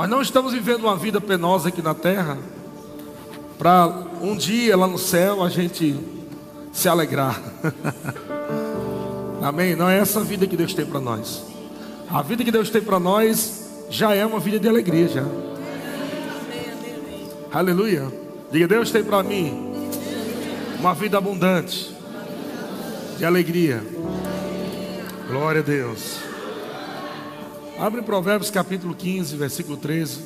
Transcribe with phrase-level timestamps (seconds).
[0.00, 2.38] Nós não estamos vivendo uma vida penosa aqui na terra
[3.58, 3.86] para
[4.22, 5.94] um dia lá no céu a gente
[6.72, 7.38] se alegrar.
[9.44, 9.76] Amém?
[9.76, 11.44] Não é essa vida que Deus tem para nós.
[12.08, 15.24] A vida que Deus tem para nós já é uma vida de alegria já.
[17.52, 18.10] Aleluia.
[18.50, 19.70] Diga, Deus tem para mim
[20.78, 21.94] uma vida abundante
[23.18, 23.84] de alegria.
[25.28, 26.29] Glória a Deus.
[27.80, 30.20] Abre Provérbios capítulo 15, versículo 13.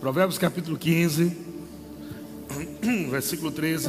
[0.00, 1.36] Provérbios capítulo 15,
[3.08, 3.88] versículo 13.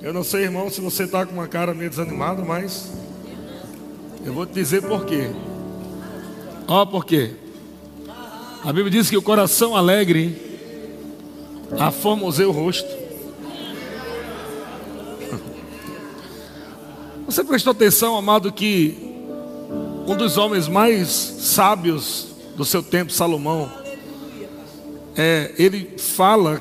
[0.00, 2.90] Eu não sei, irmão, se você está com uma cara meio desanimada, mas
[4.24, 5.30] eu vou te dizer por quê.
[6.66, 7.34] Ó, por quê?
[8.64, 10.40] A Bíblia diz que o coração alegre
[11.78, 12.97] aformoseia o rosto.
[17.38, 18.98] Você prestou atenção, amado, que
[20.08, 23.70] um dos homens mais sábios do seu tempo, Salomão,
[25.16, 26.60] é, ele fala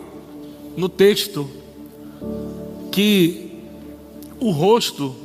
[0.78, 1.50] no texto
[2.92, 3.60] que
[4.40, 5.16] o rosto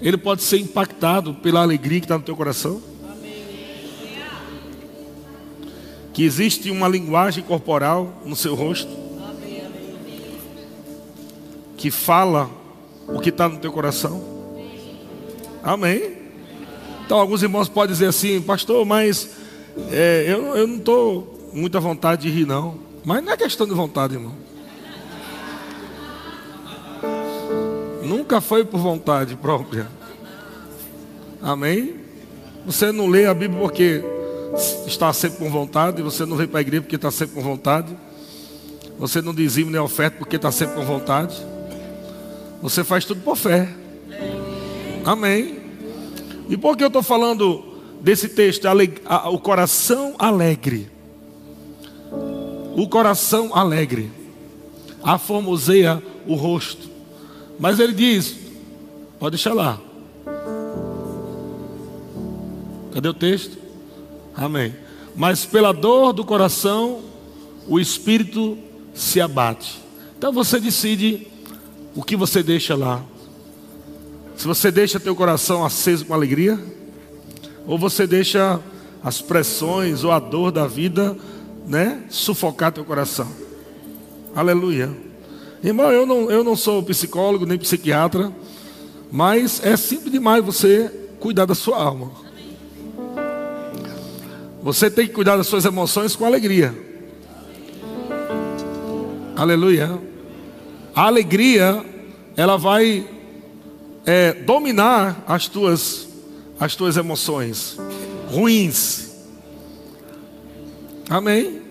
[0.00, 2.80] ele pode ser impactado pela alegria que está no teu coração.
[6.12, 8.92] Que existe uma linguagem corporal no seu rosto
[11.76, 12.48] que fala
[13.08, 14.33] o que está no teu coração.
[15.64, 16.12] Amém?
[17.06, 19.30] Então, alguns irmãos podem dizer assim, pastor, mas
[19.90, 22.78] é, eu, eu não estou muita vontade de rir, não.
[23.02, 24.34] Mas não é questão de vontade, irmão.
[28.02, 29.88] Nunca foi por vontade própria.
[31.42, 31.96] Amém?
[32.66, 34.02] Você não lê a Bíblia porque
[34.86, 37.96] está sempre com vontade, você não vem para a igreja porque está sempre com vontade.
[38.98, 41.34] Você não dizima nem oferta porque está sempre com vontade.
[42.62, 43.68] Você faz tudo por fé.
[45.04, 45.58] Amém.
[46.48, 47.64] E por que eu estou falando
[48.00, 48.66] desse texto?
[49.30, 50.90] O coração alegre.
[52.76, 54.10] O coração alegre.
[55.02, 56.88] Aformoseia o rosto.
[57.58, 58.36] Mas ele diz:
[59.18, 59.80] pode deixar lá.
[62.92, 63.58] Cadê o texto?
[64.34, 64.74] Amém.
[65.14, 67.02] Mas pela dor do coração,
[67.68, 68.58] o espírito
[68.94, 69.80] se abate.
[70.16, 71.26] Então você decide
[71.94, 73.02] o que você deixa lá.
[74.36, 76.58] Se você deixa teu coração aceso com alegria,
[77.66, 78.60] ou você deixa
[79.02, 81.16] as pressões ou a dor da vida,
[81.66, 83.28] né, sufocar teu coração.
[84.34, 84.90] Aleluia.
[85.62, 88.32] Irmão, eu não, eu não sou psicólogo nem psiquiatra,
[89.10, 90.90] mas é simples demais você
[91.20, 92.10] cuidar da sua alma.
[94.62, 96.74] Você tem que cuidar das suas emoções com alegria.
[99.36, 99.98] Aleluia.
[100.94, 101.84] A alegria,
[102.36, 103.06] ela vai
[104.06, 106.08] é, dominar as tuas,
[106.58, 107.78] as tuas emoções
[108.28, 109.10] ruins.
[111.08, 111.62] Amém?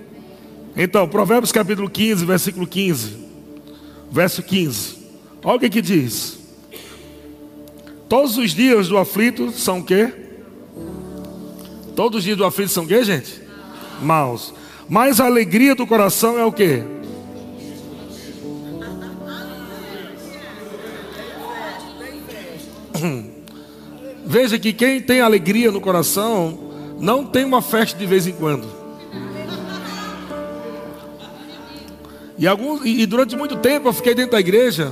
[0.76, 3.24] Então, Provérbios capítulo 15, versículo 15.
[4.12, 4.98] Verso 15.
[5.44, 6.40] Olha o que, que diz.
[8.08, 10.12] Todos os dias do aflito são o quê?
[11.96, 13.42] Todos os dias do aflito são o quê, gente?
[14.02, 14.54] Maus.
[14.88, 16.84] Mas a alegria do coração é o quê?
[24.34, 26.58] Veja que quem tem alegria no coração
[27.00, 28.68] não tem uma festa de vez em quando.
[32.36, 34.92] E, alguns, e durante muito tempo eu fiquei dentro da igreja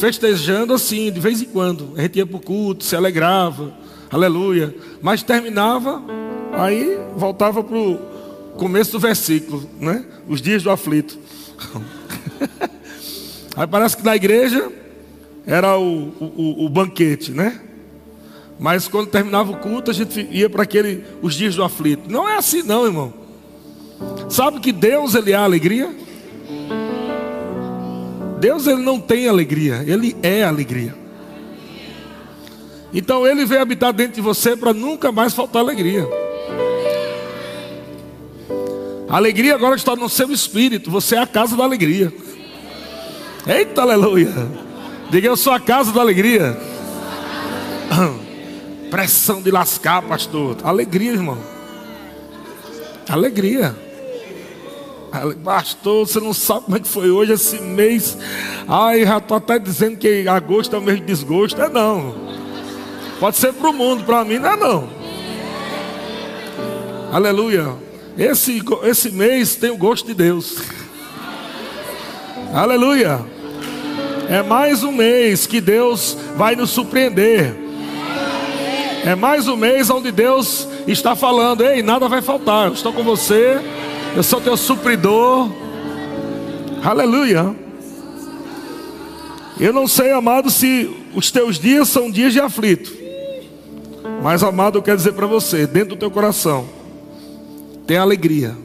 [0.00, 1.92] festejando assim, de vez em quando.
[1.96, 3.72] A gente ia para o culto, se alegrava,
[4.10, 4.74] aleluia.
[5.00, 6.02] Mas terminava,
[6.52, 7.98] aí voltava para o
[8.56, 10.04] começo do versículo, né?
[10.26, 11.20] Os dias do aflito.
[13.54, 14.72] aí parece que na igreja
[15.46, 17.60] era o, o, o banquete, né?
[18.58, 22.10] Mas quando terminava o culto, a gente ia para aquele os dias do aflito.
[22.10, 23.12] Não é assim não, irmão.
[24.28, 25.94] Sabe que Deus ele é a alegria?
[28.40, 30.94] Deus ele não tem alegria, ele é alegria.
[32.92, 36.06] Então ele veio habitar dentro de você para nunca mais faltar alegria.
[39.08, 42.12] A alegria agora está no seu espírito, você é a casa da alegria.
[43.46, 44.32] Eita, aleluia.
[45.10, 46.58] Diga eu sou a casa da alegria.
[48.92, 50.58] Pressão de lascar, pastor.
[50.62, 51.38] Alegria, irmão.
[53.08, 53.74] Alegria.
[55.42, 58.18] Pastor, você não sabe como é que foi hoje esse mês.
[58.68, 61.58] Ai, já estou até dizendo que agosto é o mês de desgosto.
[61.62, 62.14] É não.
[63.18, 64.90] Pode ser para o mundo, para mim não é não.
[67.10, 67.74] Aleluia.
[68.18, 70.58] Esse, esse mês tem o gosto de Deus.
[72.52, 73.24] Aleluia.
[74.28, 77.61] É mais um mês que Deus vai nos surpreender.
[79.04, 83.02] É mais um mês onde Deus está falando: ei, nada vai faltar, eu estou com
[83.02, 83.60] você,
[84.14, 85.50] eu sou teu supridor.
[86.84, 87.54] Aleluia.
[89.58, 92.92] Eu não sei, amado, se os teus dias são dias de aflito.
[94.22, 96.68] Mas, amado, eu quero dizer para você: dentro do teu coração,
[97.86, 98.56] tem alegria.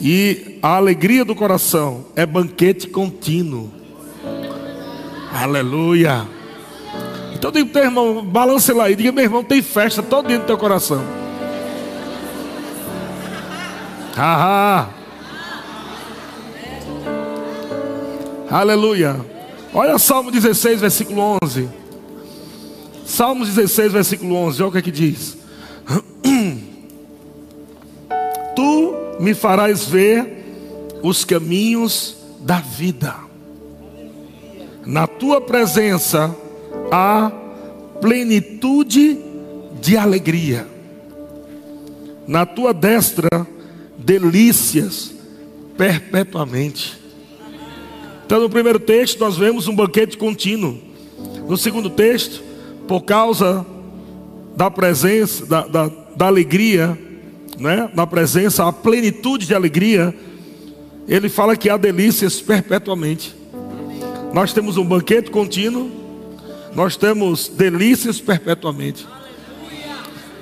[0.00, 3.72] E a alegria do coração é banquete contínuo.
[5.32, 6.33] Aleluia.
[7.34, 10.46] Então diga teu irmão, balance lá e diga, meu irmão, tem festa todo dentro do
[10.46, 11.04] teu coração.
[14.16, 14.88] Haha.
[18.48, 19.20] Aleluia.
[19.72, 21.68] Olha Salmo 16, versículo 11.
[23.04, 24.62] Salmo 16, versículo 11.
[24.62, 25.36] Olha o que é que diz.
[28.54, 33.16] Tu me farás ver os caminhos da vida.
[34.86, 36.36] Na tua presença
[36.90, 37.30] há
[38.00, 39.18] plenitude
[39.80, 40.66] de alegria.
[42.26, 43.46] Na tua destra,
[43.98, 45.14] delícias
[45.76, 46.98] perpetuamente.
[48.24, 50.78] Então, no primeiro texto, nós vemos um banquete contínuo.
[51.48, 52.42] No segundo texto,
[52.88, 53.66] por causa
[54.56, 56.98] da presença, da, da, da alegria,
[57.58, 57.90] né?
[57.94, 60.14] na presença, a plenitude de alegria,
[61.06, 63.34] ele fala que há delícias perpetuamente.
[64.32, 65.90] Nós temos um banquete contínuo,
[66.74, 69.06] nós temos delícias perpetuamente.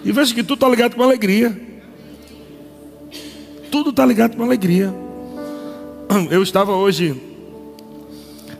[0.04, 1.60] E veja que tudo está ligado com alegria.
[3.70, 4.92] Tudo está ligado com alegria.
[6.30, 7.20] Eu estava hoje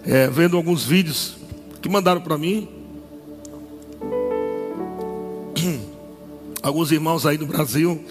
[0.05, 1.37] é, vendo alguns vídeos
[1.81, 2.69] que mandaram para mim.
[6.63, 8.05] Alguns irmãos aí no Brasil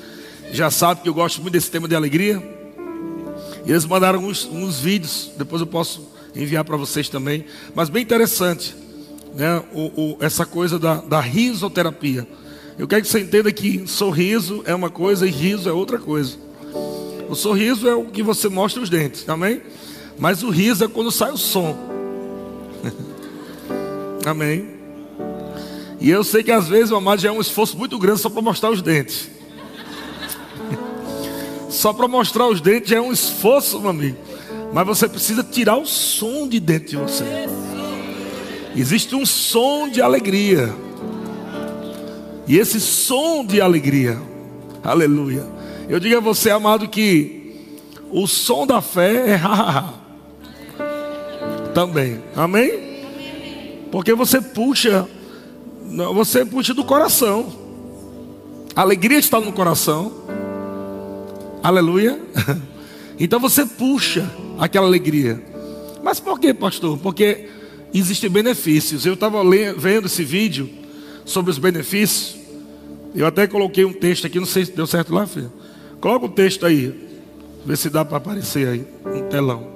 [0.51, 2.43] já sabem que eu gosto muito desse tema de alegria.
[3.65, 7.45] E eles mandaram uns, uns vídeos, depois eu posso enviar para vocês também.
[7.73, 8.75] Mas bem interessante,
[9.35, 9.61] né?
[9.73, 12.27] O, o, essa coisa da, da risoterapia.
[12.77, 16.37] Eu quero que você entenda que sorriso é uma coisa e riso é outra coisa.
[17.29, 19.61] O sorriso é o que você mostra os dentes, amém?
[20.17, 21.77] Mas o riso é quando sai o som.
[24.25, 24.81] amém?
[25.99, 28.41] E eu sei que às vezes amado já é um esforço muito grande só para
[28.41, 29.29] mostrar os dentes.
[31.69, 34.17] Só para mostrar os dentes é um esforço, meu amigo.
[34.73, 37.23] Mas você precisa tirar o som de dentro de você.
[38.75, 40.73] Existe um som de alegria.
[42.47, 44.19] E esse som de alegria,
[44.83, 45.45] aleluia.
[45.89, 47.55] Eu digo a você, amado, que
[48.11, 49.41] o som da fé é
[51.73, 52.21] também.
[52.35, 52.91] Amém?
[53.91, 55.07] Porque você puxa,
[56.13, 57.51] você puxa do coração.
[58.75, 60.11] A alegria está no coração.
[61.63, 62.19] Aleluia.
[63.19, 64.27] Então você puxa
[64.57, 65.39] aquela alegria.
[66.01, 66.97] Mas por que, pastor?
[66.97, 67.47] Porque
[67.99, 69.05] existem benefícios.
[69.05, 69.41] Eu estava
[69.77, 70.69] vendo esse vídeo
[71.25, 72.37] sobre os benefícios.
[73.13, 75.51] Eu até coloquei um texto aqui, não sei se deu certo lá, filho.
[75.99, 77.09] Coloca o um texto aí.
[77.65, 79.67] Vê se dá para aparecer aí no telão.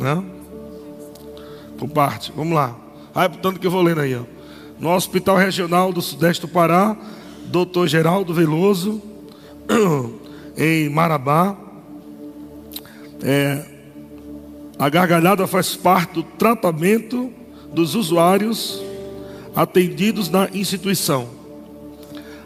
[0.00, 0.22] Né?
[1.78, 2.32] Por parte.
[2.36, 2.76] Vamos lá.
[3.14, 4.14] Aí, portanto, que eu vou lendo aí.
[4.14, 4.22] Ó.
[4.78, 6.96] No Hospital Regional do Sudeste do Pará,
[7.46, 7.86] Dr.
[7.86, 9.00] Geraldo Veloso
[10.56, 11.56] em Marabá.
[13.22, 13.64] É,
[14.78, 17.32] a gargalhada faz parte do tratamento
[17.72, 18.82] dos usuários
[19.54, 21.28] atendidos na instituição.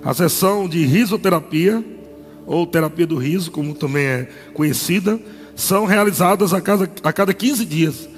[0.04, 1.84] A sessão de risoterapia,
[2.46, 5.18] ou terapia do riso, como também é conhecida,
[5.54, 8.08] são realizadas a cada, a cada 15 dias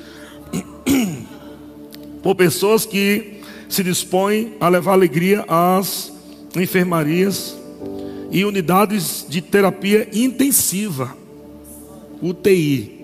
[2.23, 6.13] por pessoas que se dispõem a levar alegria às
[6.57, 7.57] enfermarias
[8.31, 11.17] e unidades de terapia intensiva,
[12.21, 12.98] UTI.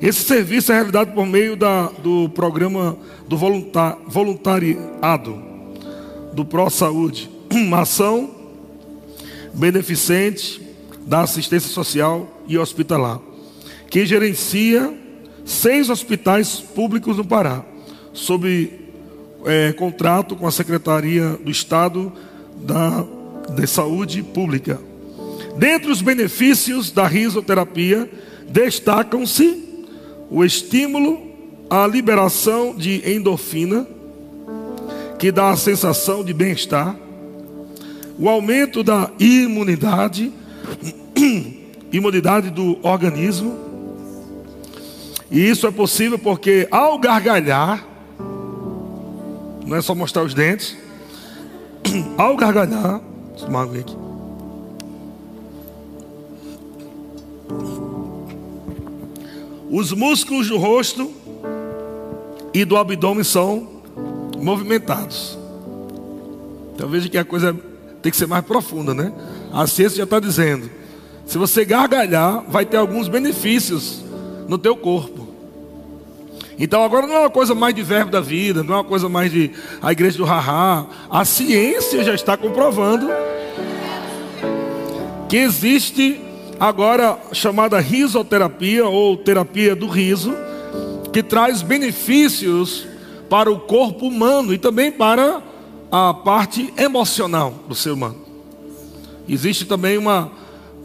[0.00, 2.96] Esse serviço é realizado por meio da, do programa
[3.28, 5.42] do voluntariado
[6.32, 8.30] do Pro Saúde, uma ação
[9.52, 10.60] beneficente
[11.06, 13.20] da assistência social e hospitalar,
[13.88, 14.92] que gerencia
[15.44, 17.64] seis hospitais públicos no Pará,
[18.12, 18.72] sob
[19.44, 22.12] é, contrato com a Secretaria do Estado
[22.56, 23.04] da
[23.52, 24.80] de saúde pública.
[25.56, 28.08] Dentre os benefícios da risoterapia,
[28.48, 29.63] destacam-se
[30.30, 31.20] o estímulo
[31.68, 33.86] à liberação de endorfina,
[35.18, 36.96] que dá a sensação de bem-estar,
[38.18, 40.32] o aumento da imunidade,
[41.92, 43.58] imunidade do organismo.
[45.30, 47.84] E isso é possível porque ao gargalhar,
[49.66, 50.76] não é só mostrar os dentes,
[52.16, 53.00] ao gargalhar,
[53.34, 53.96] Deixa eu água aqui.
[59.70, 61.10] Os músculos do rosto
[62.52, 63.68] e do abdômen são
[64.38, 65.38] movimentados.
[66.74, 67.56] Então veja que a coisa
[68.02, 69.12] tem que ser mais profunda, né?
[69.52, 70.70] A ciência já está dizendo.
[71.24, 74.02] Se você gargalhar, vai ter alguns benefícios
[74.46, 75.28] no teu corpo.
[76.58, 79.08] Então agora não é uma coisa mais de verbo da vida, não é uma coisa
[79.08, 79.50] mais de
[79.82, 80.86] a igreja do haha.
[81.10, 83.08] A ciência já está comprovando
[85.28, 86.20] que existe
[86.58, 90.34] agora chamada risoterapia ou terapia do riso,
[91.12, 92.86] que traz benefícios
[93.28, 95.42] para o corpo humano e também para
[95.90, 98.16] a parte emocional do ser humano.
[99.28, 100.30] Existe também uma,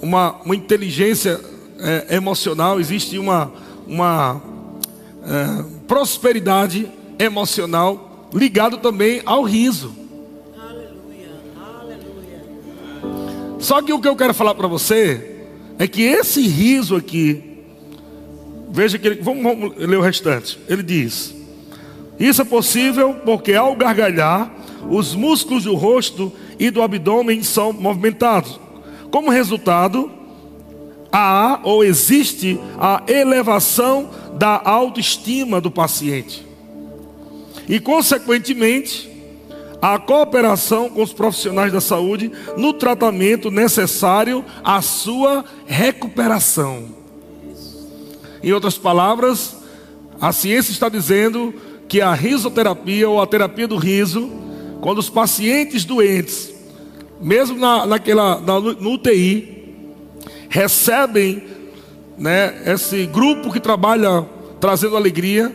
[0.02, 1.40] uma, uma inteligência
[1.80, 3.52] é, emocional, existe uma,
[3.88, 4.42] uma
[5.24, 9.94] é, prosperidade emocional ligado também ao riso.
[10.58, 12.44] Aleluia, aleluia.
[13.60, 15.39] Só que o que eu quero falar para você
[15.80, 17.42] é que esse riso aqui,
[18.70, 20.60] veja que ele, vamos, vamos ler o restante.
[20.68, 21.34] Ele diz:
[22.20, 24.54] Isso é possível porque ao gargalhar,
[24.90, 28.60] os músculos do rosto e do abdômen são movimentados.
[29.10, 30.12] Como resultado,
[31.12, 36.46] há ou existe a elevação da autoestima do paciente.
[37.68, 39.09] E, consequentemente,
[39.82, 46.88] a cooperação com os profissionais da saúde no tratamento necessário à sua recuperação.
[48.44, 49.58] Em outras palavras,
[50.20, 51.54] a ciência está dizendo
[51.88, 54.30] que a risoterapia ou a terapia do riso,
[54.82, 56.60] quando os pacientes doentes
[57.20, 59.76] mesmo na, naquela, na, no UTI,
[60.50, 61.44] recebem
[62.18, 64.26] né, esse grupo que trabalha
[64.60, 65.54] trazendo alegria.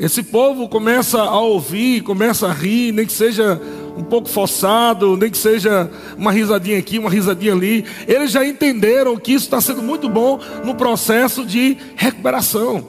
[0.00, 3.60] Esse povo começa a ouvir, começa a rir, nem que seja
[3.94, 7.84] um pouco forçado, nem que seja uma risadinha aqui, uma risadinha ali.
[8.08, 12.82] Eles já entenderam que isso está sendo muito bom no processo de recuperação.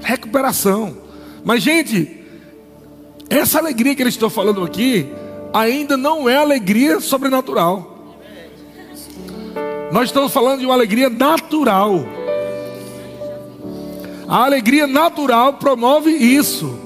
[0.00, 0.96] Recuperação.
[1.44, 2.24] Mas, gente,
[3.28, 5.06] essa alegria que eles estão falando aqui
[5.52, 8.16] ainda não é alegria sobrenatural.
[9.92, 12.23] Nós estamos falando de uma alegria natural.
[14.26, 16.78] A alegria natural promove isso.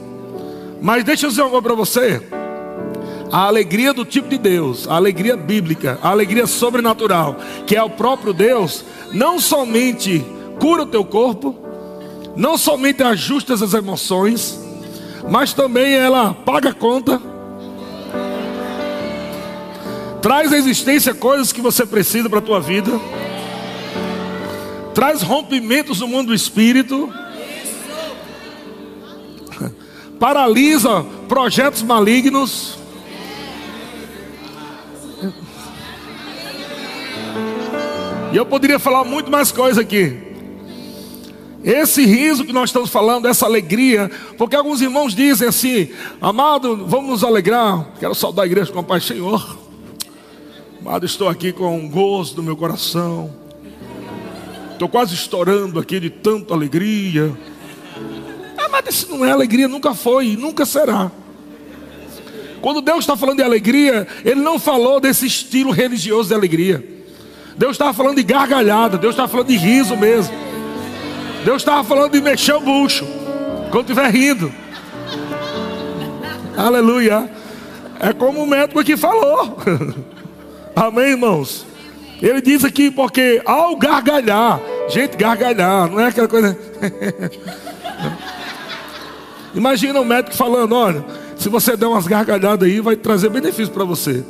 [0.80, 2.23] Mas deixa eu dizer coisa para você.
[3.30, 7.90] A alegria do tipo de Deus, a alegria bíblica, a alegria sobrenatural, que é o
[7.90, 10.25] próprio Deus, não somente
[10.59, 11.54] cura o teu corpo,
[12.35, 14.59] não somente ajusta as emoções,
[15.28, 17.21] mas também ela paga a conta
[20.21, 22.90] Traz à existência coisas que você precisa para a tua vida.
[24.92, 27.12] Traz rompimentos no mundo do espírito.
[30.18, 32.78] Paralisa projetos malignos.
[38.32, 40.28] E eu poderia falar muito mais coisa aqui.
[41.64, 47.10] Esse riso que nós estamos falando, essa alegria, porque alguns irmãos dizem assim: Amado, vamos
[47.10, 47.87] nos alegrar.
[47.98, 49.58] Quero saudar a igreja com a paz, Senhor.
[50.80, 53.34] Amado, estou aqui com um gozo no meu coração.
[54.72, 57.37] Estou quase estourando aqui de tanta alegria.
[58.70, 61.10] Mas isso não é alegria, nunca foi e nunca será.
[62.60, 66.84] Quando Deus está falando de alegria, Ele não falou desse estilo religioso de alegria.
[67.56, 70.34] Deus estava falando de gargalhada, Deus estava falando de riso mesmo.
[71.44, 73.06] Deus estava falando de mexer o bucho,
[73.70, 74.52] quando estiver rindo.
[76.56, 77.30] Aleluia.
[78.00, 79.56] É como o médico aqui falou.
[80.75, 81.66] Amém, irmãos?
[82.20, 86.56] Ele diz aqui porque ao gargalhar, gente, gargalhar, não é aquela coisa.
[89.58, 91.04] Imagina o médico falando: olha,
[91.36, 94.24] se você der umas gargalhadas aí, vai trazer benefício para você.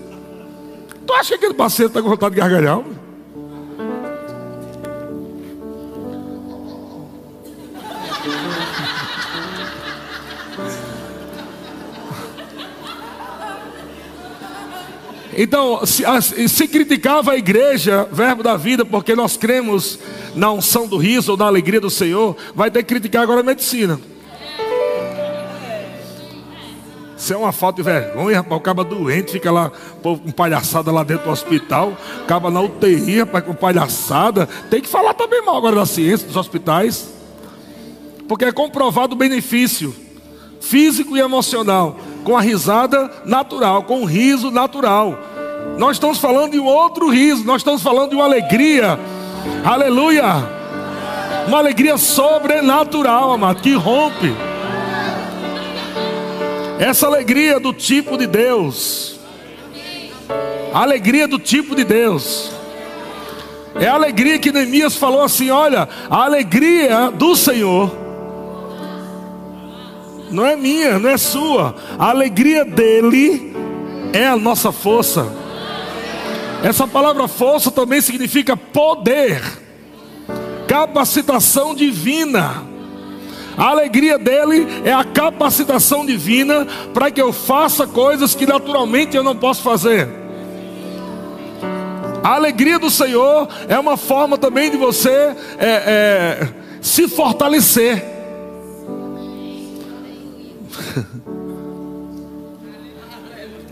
[1.06, 2.82] Tu acha que aquele paciente está com vontade de gargalhar?
[15.36, 16.02] Então, se,
[16.48, 19.98] se, criticava a igreja, verbo da vida, porque nós cremos
[20.34, 23.44] na unção do riso ou na alegria do Senhor, vai ter que criticar agora a
[23.44, 24.00] medicina.
[27.28, 28.58] Isso é uma falta de vergonha, rapaz.
[28.58, 29.70] O caba doente fica lá
[30.02, 31.92] com palhaçada lá dentro do hospital.
[32.22, 34.48] Acaba na UTI, rapaz, com palhaçada.
[34.70, 37.10] Tem que falar também mal agora da ciência dos hospitais.
[38.26, 39.94] Porque é comprovado o benefício
[40.58, 45.18] físico e emocional com a risada natural, com o riso natural.
[45.76, 48.98] Nós estamos falando de um outro riso, nós estamos falando de uma alegria,
[49.66, 50.24] aleluia,
[51.46, 54.47] uma alegria sobrenatural, amado, que rompe.
[56.78, 59.18] Essa alegria do tipo de Deus,
[60.72, 62.52] a alegria do tipo de Deus,
[63.74, 67.90] é a alegria que Neemias falou assim: olha, a alegria do Senhor
[70.30, 71.74] Não é minha, não é sua.
[71.98, 73.54] A alegria dele
[74.12, 75.26] é a nossa força.
[76.62, 79.40] Essa palavra força também significa poder,
[80.66, 82.77] capacitação divina.
[83.58, 89.24] A alegria dele é a capacitação divina para que eu faça coisas que naturalmente eu
[89.24, 90.08] não posso fazer.
[92.22, 96.48] A alegria do Senhor é uma forma também de você é, é,
[96.80, 98.04] se fortalecer.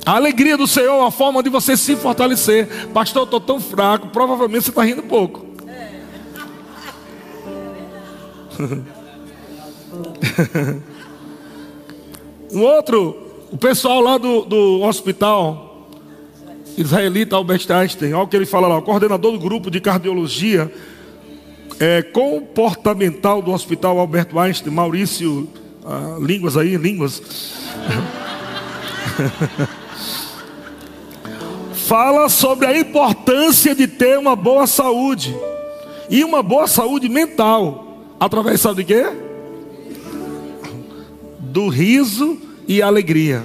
[0.05, 2.89] A alegria do Senhor é uma forma de você se fortalecer.
[2.93, 5.47] Pastor, eu estou tão fraco, provavelmente você está rindo pouco.
[12.53, 13.17] um outro,
[13.51, 15.89] o pessoal lá do, do hospital
[16.77, 20.71] israelita Albert Einstein, olha o que ele fala lá, o coordenador do grupo de cardiologia
[21.81, 25.49] é, comportamental do hospital Albert Einstein, Maurício,
[25.85, 27.23] ah, línguas aí, línguas.
[31.87, 35.37] fala sobre a importância de ter uma boa saúde
[36.11, 39.26] e uma boa saúde mental, através sabe de quê?
[41.57, 42.37] Do riso
[42.69, 43.43] e alegria.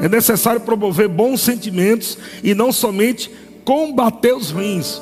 [0.00, 3.30] É necessário promover bons sentimentos e não somente
[3.64, 5.00] combater os ruins.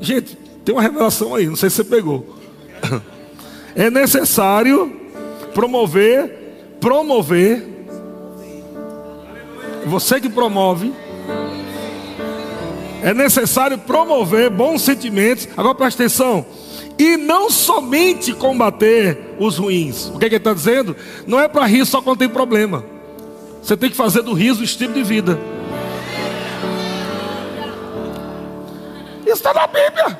[0.00, 2.26] Gente, tem uma revelação aí, não sei se você pegou.
[3.76, 4.92] É necessário
[5.54, 7.64] promover, promover
[9.86, 10.92] você que promove.
[13.00, 15.48] É necessário promover bons sentimentos.
[15.56, 16.44] Agora presta atenção.
[16.98, 20.08] E não somente combater os ruins.
[20.14, 20.96] O que, é que ele está dizendo?
[21.26, 22.84] Não é para rir só quando tem problema.
[23.62, 25.38] Você tem que fazer do riso o estilo de vida.
[29.24, 30.18] Isso está na Bíblia.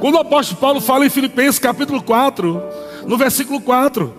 [0.00, 2.62] Quando o apóstolo Paulo fala em Filipenses capítulo 4,
[3.06, 4.12] no versículo 4,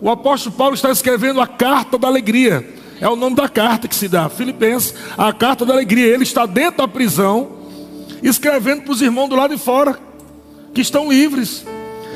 [0.00, 2.68] o apóstolo Paulo está escrevendo a carta da alegria.
[3.00, 4.28] É o nome da carta que se dá.
[4.28, 6.06] Filipenses, a carta da alegria.
[6.06, 7.50] Ele está dentro da prisão,
[8.22, 9.98] escrevendo para os irmãos do lado de fora,
[10.72, 11.64] que estão livres.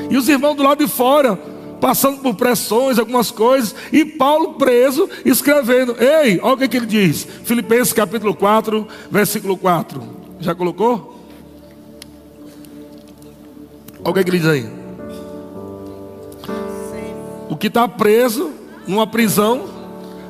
[0.09, 1.35] E os irmãos do lado de fora,
[1.79, 5.95] passando por pressões, algumas coisas, e Paulo preso, escrevendo.
[5.99, 7.27] Ei, olha o que, que ele diz.
[7.43, 10.01] Filipenses capítulo 4, versículo 4.
[10.39, 11.15] Já colocou?
[14.03, 14.69] Olha o que, que ele diz aí.
[17.49, 18.51] O que está preso
[18.87, 19.77] numa prisão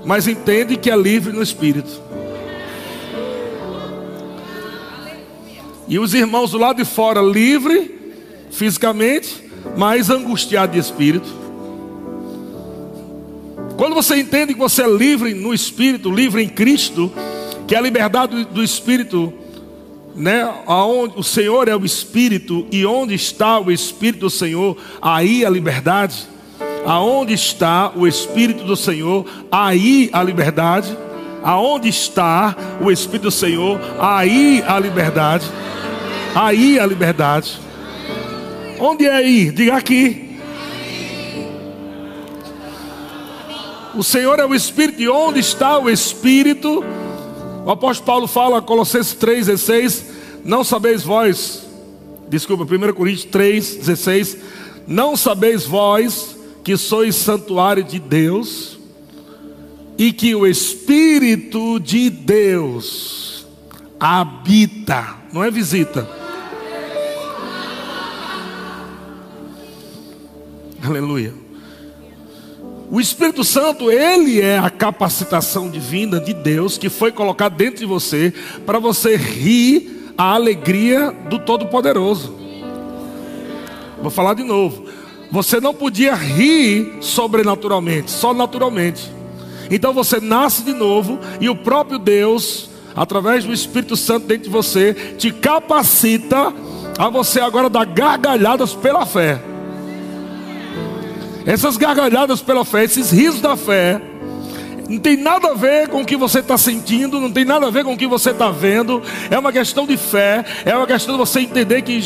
[0.08, 2.02] mas entende que é livre no espírito.
[5.86, 7.97] E os irmãos do lado de fora, livre
[8.52, 9.44] fisicamente,
[9.78, 11.28] mas angustiado de espírito.
[13.78, 17.12] Quando você entende que você é livre no espírito, livre em Cristo,
[17.68, 19.32] que é a liberdade do espírito,
[20.16, 20.52] né?
[20.66, 25.50] Aonde o Senhor é o espírito e onde está o espírito do Senhor, aí a
[25.50, 26.28] liberdade.
[26.88, 30.98] Aonde está o Espírito do Senhor, aí a liberdade.
[31.44, 35.46] Aonde está o Espírito do Senhor, aí a liberdade.
[36.34, 37.60] Aí a liberdade.
[38.80, 39.52] Onde é aí?
[39.52, 40.38] Diga aqui.
[43.96, 46.84] O Senhor é o Espírito, e onde está o Espírito?
[47.66, 50.04] O apóstolo Paulo fala, Colossenses 3,16:
[50.46, 51.68] Não sabeis vós,
[52.30, 54.38] desculpa, 1 Coríntios 3,16:
[54.86, 58.78] Não sabeis vós que sois santuário de Deus
[59.98, 63.48] e que o Espírito de Deus
[64.00, 66.17] habita, não é visita.
[70.88, 71.34] Aleluia.
[72.90, 77.86] O Espírito Santo, ele é a capacitação divina de Deus que foi colocado dentro de
[77.86, 78.34] você
[78.66, 82.34] para você rir a alegria do Todo-Poderoso.
[84.02, 84.86] Vou falar de novo.
[85.30, 89.12] Você não podia rir sobrenaturalmente, só naturalmente.
[89.70, 94.50] Então você nasce de novo e o próprio Deus, através do Espírito Santo dentro de
[94.50, 96.54] você, te capacita
[96.98, 99.57] a você agora dar gargalhadas pela fé.
[101.48, 104.02] Essas gargalhadas pela fé, esses risos da fé,
[104.90, 107.70] não tem nada a ver com o que você está sentindo, não tem nada a
[107.70, 109.02] ver com o que você está vendo.
[109.32, 112.02] É uma questão de fé, é uma questão de você entender que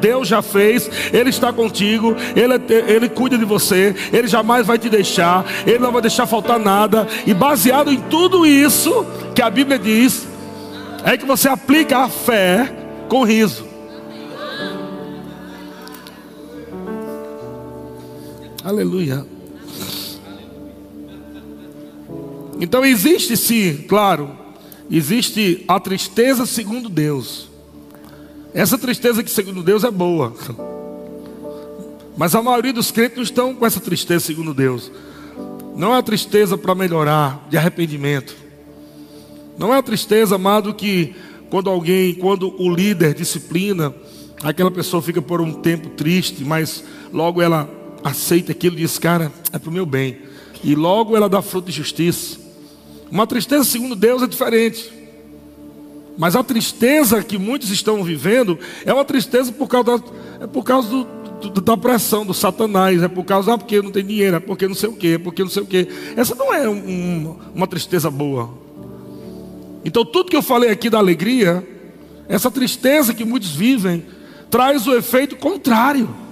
[0.00, 2.54] Deus já fez, Ele está contigo, Ele,
[2.92, 7.08] Ele cuida de você, Ele jamais vai te deixar, Ele não vai deixar faltar nada.
[7.26, 9.04] E baseado em tudo isso
[9.34, 10.24] que a Bíblia diz,
[11.04, 12.72] é que você aplica a fé
[13.08, 13.73] com riso.
[18.64, 19.26] Aleluia.
[22.58, 24.30] Então existe sim, claro,
[24.90, 27.50] existe a tristeza segundo Deus.
[28.54, 30.32] Essa tristeza que segundo Deus é boa.
[32.16, 34.90] Mas a maioria dos crentes não estão com essa tristeza, segundo Deus.
[35.76, 38.34] Não é a tristeza para melhorar, de arrependimento.
[39.58, 41.14] Não é a tristeza, amado, que
[41.50, 43.94] quando alguém, quando o líder disciplina,
[44.42, 49.32] aquela pessoa fica por um tempo triste, mas logo ela aceita aquilo e diz, cara,
[49.50, 50.18] é para o meu bem.
[50.62, 52.38] E logo ela dá fruto de justiça.
[53.10, 54.92] Uma tristeza, segundo Deus, é diferente.
[56.16, 60.04] Mas a tristeza que muitos estão vivendo é uma tristeza por causa, da,
[60.44, 61.04] é por causa do,
[61.50, 64.68] do, da pressão do Satanás, é por causa, ah, porque não tem dinheiro, é porque
[64.68, 65.88] não sei o quê, é porque não sei o quê.
[66.14, 68.50] Essa não é um, uma tristeza boa.
[69.84, 71.66] Então, tudo que eu falei aqui da alegria,
[72.28, 74.04] essa tristeza que muitos vivem,
[74.50, 76.23] traz o efeito contrário.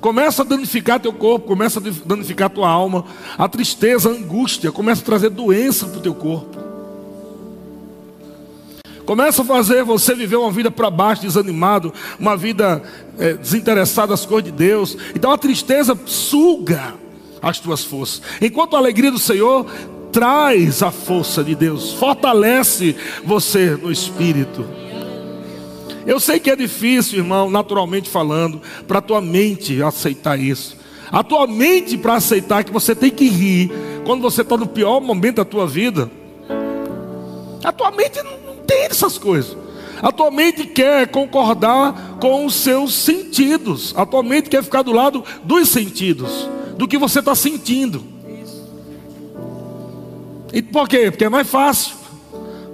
[0.00, 3.04] Começa a danificar teu corpo, começa a danificar tua alma.
[3.36, 6.58] A tristeza, a angústia, começa a trazer doença para o teu corpo.
[9.04, 12.82] Começa a fazer você viver uma vida para baixo, desanimado, uma vida
[13.18, 14.96] é, desinteressada das coisas de Deus.
[15.14, 16.94] Então a tristeza suga
[17.42, 18.22] as tuas forças.
[18.40, 19.66] Enquanto a alegria do Senhor
[20.12, 24.64] traz a força de Deus, fortalece você no espírito.
[26.06, 30.76] Eu sei que é difícil, irmão, naturalmente falando, para a tua mente aceitar isso.
[31.10, 33.70] A tua mente para aceitar que você tem que rir
[34.04, 36.10] quando você está no pior momento da tua vida.
[37.62, 39.56] A tua mente não entende essas coisas.
[40.02, 43.92] A tua mente quer concordar com os seus sentidos.
[43.96, 48.02] A tua mente quer ficar do lado dos sentidos, do que você está sentindo.
[50.52, 51.10] E por quê?
[51.10, 51.99] Porque é mais fácil.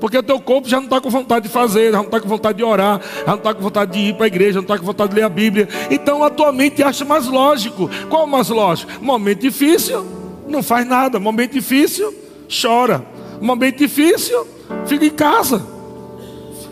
[0.00, 2.28] Porque o teu corpo já não está com vontade de fazer, já não está com
[2.28, 4.62] vontade de orar, já não está com vontade de ir para a igreja, já não
[4.62, 5.68] está com vontade de ler a Bíblia.
[5.90, 7.88] Então a tua mente acha mais lógico.
[8.08, 8.92] Qual é mais lógico?
[9.02, 10.06] Momento difícil,
[10.46, 11.18] não faz nada.
[11.18, 12.14] Momento difícil,
[12.62, 13.04] chora.
[13.40, 14.46] Momento difícil,
[14.86, 15.76] fica em casa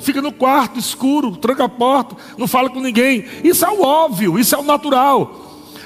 [0.05, 3.25] fica no quarto escuro, tranca a porta, não fala com ninguém.
[3.43, 5.41] Isso é o óbvio, isso é o natural.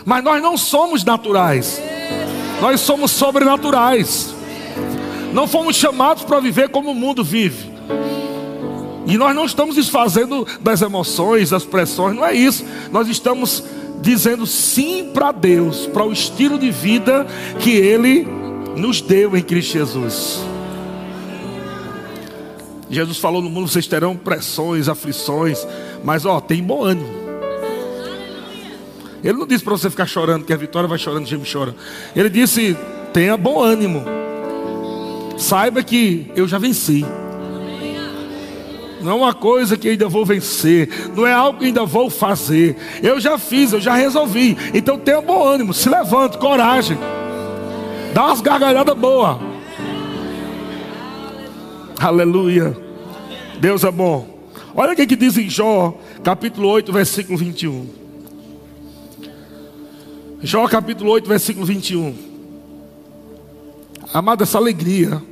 [0.04, 1.80] Mas nós não somos naturais,
[2.60, 4.34] nós somos sobrenaturais.
[5.32, 7.70] Não fomos chamados para viver como o mundo vive.
[9.06, 12.64] E nós não estamos desfazendo das emoções, das pressões, não é isso.
[12.92, 13.64] Nós estamos
[14.00, 17.26] dizendo sim para Deus, para o estilo de vida
[17.58, 18.26] que Ele
[18.76, 20.40] nos deu em Cristo Jesus.
[22.90, 25.66] Jesus falou: no mundo vocês terão pressões, aflições,
[26.04, 27.18] mas ó, tem bom ânimo.
[29.22, 31.74] Ele não disse para você ficar chorando, que a vitória vai chorando, o chora.
[32.14, 32.76] Ele disse:
[33.12, 34.04] tenha bom ânimo.
[35.38, 37.04] Saiba que eu já venci.
[39.00, 42.76] Não é uma coisa que ainda vou vencer, não é algo que ainda vou fazer.
[43.00, 44.56] Eu já fiz, eu já resolvi.
[44.74, 46.98] Então tenha bom ânimo, se levante, coragem.
[48.12, 49.38] Dá umas gargalhadas boas.
[52.00, 52.76] Aleluia.
[53.60, 54.38] Deus é bom.
[54.74, 57.86] Olha o que, que diz em Jó, capítulo 8, versículo 21.
[60.42, 62.37] Jó, capítulo 8, versículo 21.
[64.12, 65.22] Amada, essa alegria.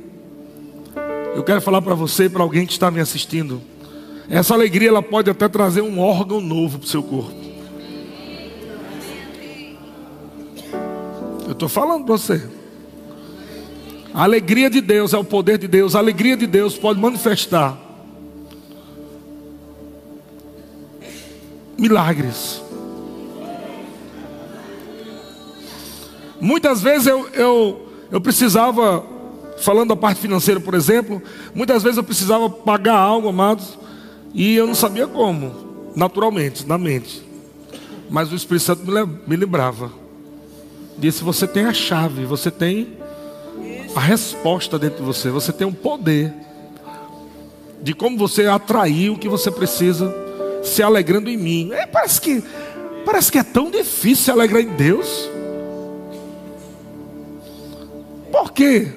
[1.35, 3.61] Eu quero falar para você e para alguém que está me assistindo.
[4.29, 7.35] Essa alegria ela pode até trazer um órgão novo para o seu corpo.
[11.45, 12.43] Eu estou falando para você.
[14.13, 15.95] A alegria de Deus é o poder de Deus.
[15.95, 17.77] A alegria de Deus pode manifestar
[21.77, 22.61] milagres.
[26.39, 29.03] Muitas vezes eu, eu, eu precisava,
[29.57, 31.21] falando da parte financeira, por exemplo,
[31.53, 33.77] muitas vezes eu precisava pagar algo, amados,
[34.33, 37.23] e eu não sabia como, naturalmente, na mente.
[38.09, 38.83] Mas o Espírito Santo
[39.27, 39.91] me lembrava.
[40.97, 42.97] Disse: Você tem a chave, você tem
[43.95, 45.29] a resposta dentro de você.
[45.29, 46.33] Você tem um poder
[47.81, 50.13] de como você atrair o que você precisa,
[50.63, 51.71] se alegrando em mim.
[51.73, 52.43] É, parece que
[53.05, 55.29] parece que é tão difícil se alegrar em Deus.
[58.31, 58.87] Por quê?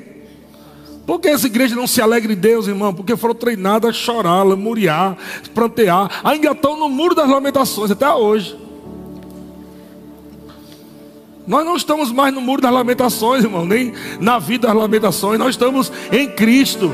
[1.07, 2.95] Por que essa igreja não se alegra em Deus, irmão?
[2.95, 5.16] Porque foram treinadas a chorar, lamuriar,
[5.55, 6.21] plantear.
[6.23, 8.57] Ainda estão no muro das lamentações até hoje.
[11.47, 15.37] Nós não estamos mais no muro das lamentações, irmão, nem na vida das lamentações.
[15.37, 16.93] Nós estamos em Cristo.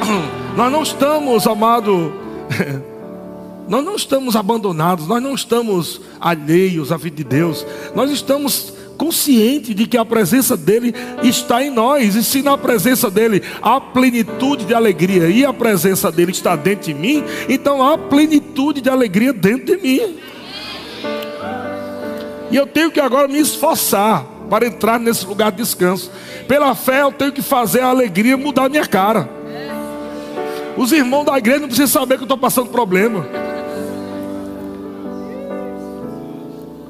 [0.54, 2.12] Nós não estamos, amado,
[3.68, 7.66] nós não estamos abandonados, nós não estamos alheios à vida de Deus.
[7.94, 12.14] Nós estamos conscientes de que a presença dele está em nós.
[12.14, 16.86] E se na presença dele há plenitude de alegria e a presença dele está dentro
[16.86, 20.16] de mim, então há plenitude de alegria dentro de mim.
[22.50, 26.10] E eu tenho que agora me esforçar para entrar nesse lugar de descanso.
[26.46, 29.28] Pela fé eu tenho que fazer a alegria mudar minha cara.
[30.76, 33.26] Os irmãos da igreja não precisam saber que eu estou passando problema.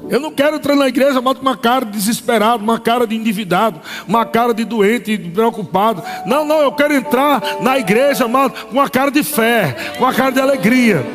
[0.09, 3.79] Eu não quero entrar na igreja com uma cara de desesperado, uma cara de endividado,
[4.07, 6.01] uma cara de doente, preocupado.
[6.25, 10.13] Não, não, eu quero entrar na igreja, amado, com uma cara de fé, com uma
[10.13, 11.05] cara de alegria.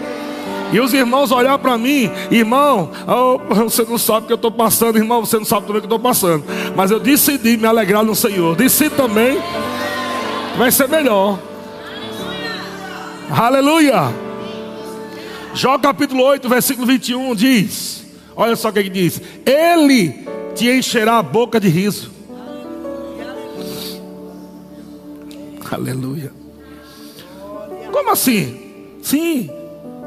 [0.73, 4.51] E os irmãos olhar para mim, irmão, oh, você não sabe o que eu estou
[4.51, 6.45] passando, irmão, você não sabe também o que eu estou passando.
[6.75, 8.57] Mas eu decidi me alegrar no Senhor.
[8.57, 9.39] Decidi também,
[10.57, 11.39] vai ser melhor.
[13.31, 14.13] Aleluia.
[15.55, 18.02] Jó capítulo 8, versículo 21 diz:
[18.37, 22.11] Olha só o que ele diz: Ele te encherá a boca de riso.
[25.71, 26.33] Aleluia.
[27.91, 28.61] Como assim?
[29.03, 29.51] Sim,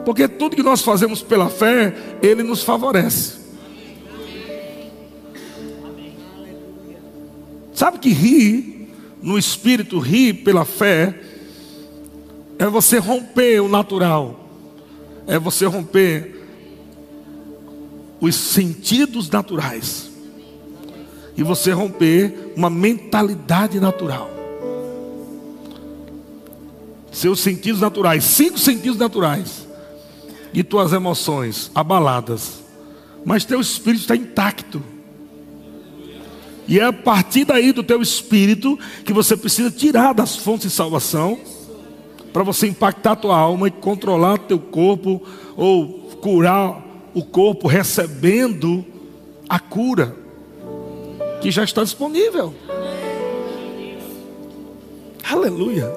[0.05, 3.45] porque tudo que nós fazemos pela fé, Ele nos favorece.
[7.73, 8.89] Sabe que rir,
[9.21, 11.19] no espírito, rir pela fé,
[12.57, 14.49] é você romper o natural,
[15.27, 16.35] é você romper
[18.25, 20.09] os sentidos naturais,
[21.38, 24.31] e você romper uma mentalidade natural.
[27.11, 29.67] Seus sentidos naturais, cinco sentidos naturais
[30.53, 32.63] e tuas emoções abaladas,
[33.23, 34.81] mas teu espírito está intacto.
[36.67, 40.75] E é a partir daí do teu espírito que você precisa tirar das fontes de
[40.75, 41.39] salvação
[42.33, 45.21] para você impactar a tua alma e controlar teu corpo
[45.55, 46.85] ou curar
[47.15, 48.86] o corpo recebendo
[49.47, 50.13] a cura
[51.41, 52.54] que já está disponível.
[55.23, 55.89] Aleluia.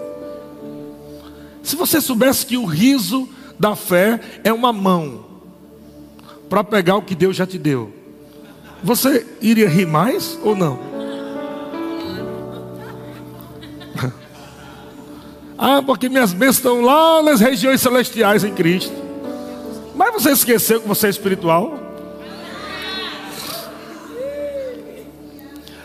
[1.60, 3.28] Se você soubesse que o riso
[3.58, 5.26] da fé é uma mão
[6.48, 7.92] para pegar o que Deus já te deu.
[8.82, 10.78] Você iria rir mais ou não?
[15.58, 19.07] ah, porque minhas bênçãos estão lá nas regiões celestiais em Cristo.
[19.98, 21.78] Mas você esqueceu que você é espiritual?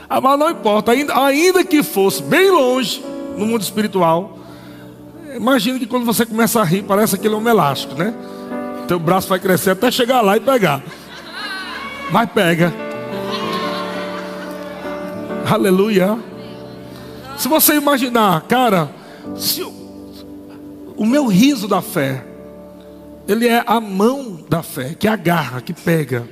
[0.07, 3.03] Ah, mas não importa, ainda, ainda que fosse bem longe
[3.35, 4.37] no mundo espiritual,
[5.35, 8.13] Imagina que quando você começa a rir, parece aquele homem elástico, né?
[8.87, 10.83] Teu braço vai crescer até chegar lá e pegar.
[12.11, 12.71] Mas pega.
[15.49, 16.17] Aleluia.
[17.37, 18.89] Se você imaginar, cara,
[19.35, 19.73] se o,
[20.95, 22.23] o meu riso da fé,
[23.27, 26.27] ele é a mão da fé, que agarra, que pega.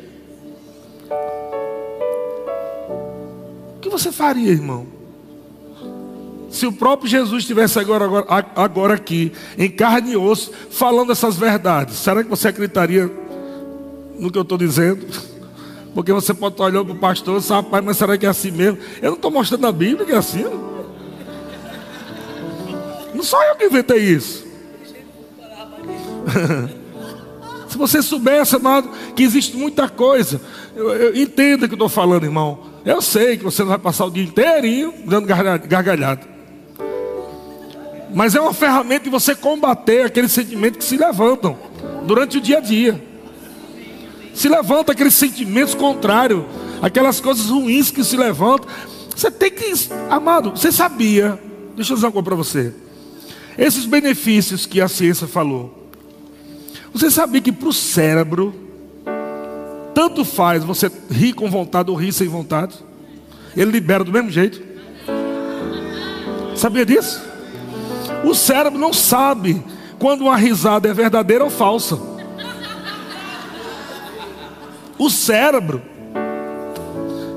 [3.78, 4.86] O que você faria, irmão?
[6.50, 11.38] Se o próprio Jesus estivesse agora, agora, agora aqui, em carne e osso, falando essas
[11.38, 13.10] verdades, será que você acreditaria
[14.20, 15.08] no que eu estou dizendo?
[15.96, 18.30] Porque você pode estar olhando para o pastor e sabe, rapaz, mas será que é
[18.30, 18.80] assim mesmo?
[19.02, 20.44] Eu não estou mostrando na Bíblia que é assim.
[23.14, 24.46] Não sou eu que inventei isso.
[27.72, 30.42] Se você soubesse, amado, que existe muita coisa,
[30.76, 32.60] eu, eu entenda que eu estou falando, irmão.
[32.84, 36.20] Eu sei que você não vai passar o dia inteirinho dando gargalhada.
[38.14, 41.58] Mas é uma ferramenta de você combater aqueles sentimentos que se levantam
[42.06, 43.02] durante o dia a dia.
[44.34, 46.44] Se levanta aqueles sentimentos contrários,
[46.82, 48.70] aquelas coisas ruins que se levantam.
[49.16, 49.72] Você tem que,
[50.10, 51.40] amado, você sabia,
[51.74, 52.74] deixa eu dizer uma coisa para você.
[53.58, 55.81] Esses benefícios que a ciência falou.
[56.94, 58.54] Você sabia que para o cérebro,
[59.94, 62.76] tanto faz você rir com vontade ou rir sem vontade,
[63.56, 64.62] ele libera do mesmo jeito.
[66.56, 67.22] Sabia disso?
[68.24, 69.64] O cérebro não sabe
[69.98, 71.98] quando uma risada é verdadeira ou falsa.
[74.98, 75.82] O cérebro,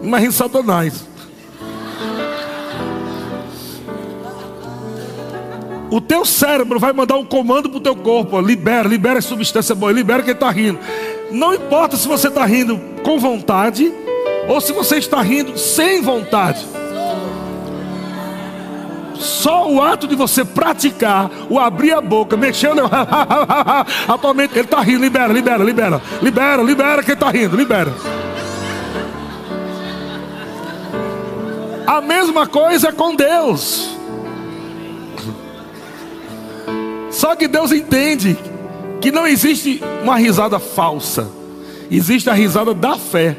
[0.02, 1.13] imagina Satanás.
[5.90, 9.74] O teu cérebro vai mandar um comando para o teu corpo: libera, libera a substância
[9.74, 10.78] boa, libera quem está rindo.
[11.30, 13.92] Não importa se você está rindo com vontade
[14.48, 16.64] ou se você está rindo sem vontade.
[19.14, 22.82] Só o ato de você praticar, o abrir a boca, mexendo,
[24.06, 27.92] atualmente ele está rindo, libera, libera, libera, libera, libera quem está rindo, libera.
[31.86, 33.94] A mesma coisa com Deus.
[37.14, 38.36] Só que Deus entende
[39.00, 41.30] que não existe uma risada falsa,
[41.88, 43.36] existe a risada da fé.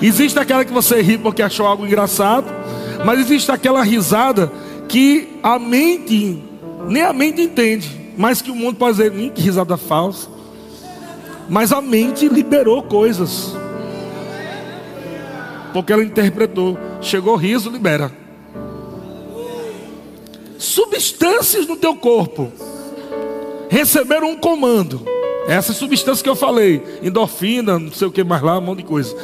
[0.00, 2.46] Existe aquela que você ri porque achou algo engraçado,
[3.04, 4.52] mas existe aquela risada
[4.86, 6.40] que a mente,
[6.86, 10.28] nem a mente entende, mas que o mundo pode dizer, que risada falsa.
[11.48, 13.52] Mas a mente liberou coisas.
[15.72, 16.78] Porque ela interpretou.
[17.00, 18.27] Chegou riso, libera.
[20.58, 22.52] Substâncias no teu corpo
[23.70, 25.06] receberam um comando.
[25.46, 28.84] Essa substância que eu falei, endorfina, não sei o que mais lá, um monte de
[28.84, 29.16] coisa.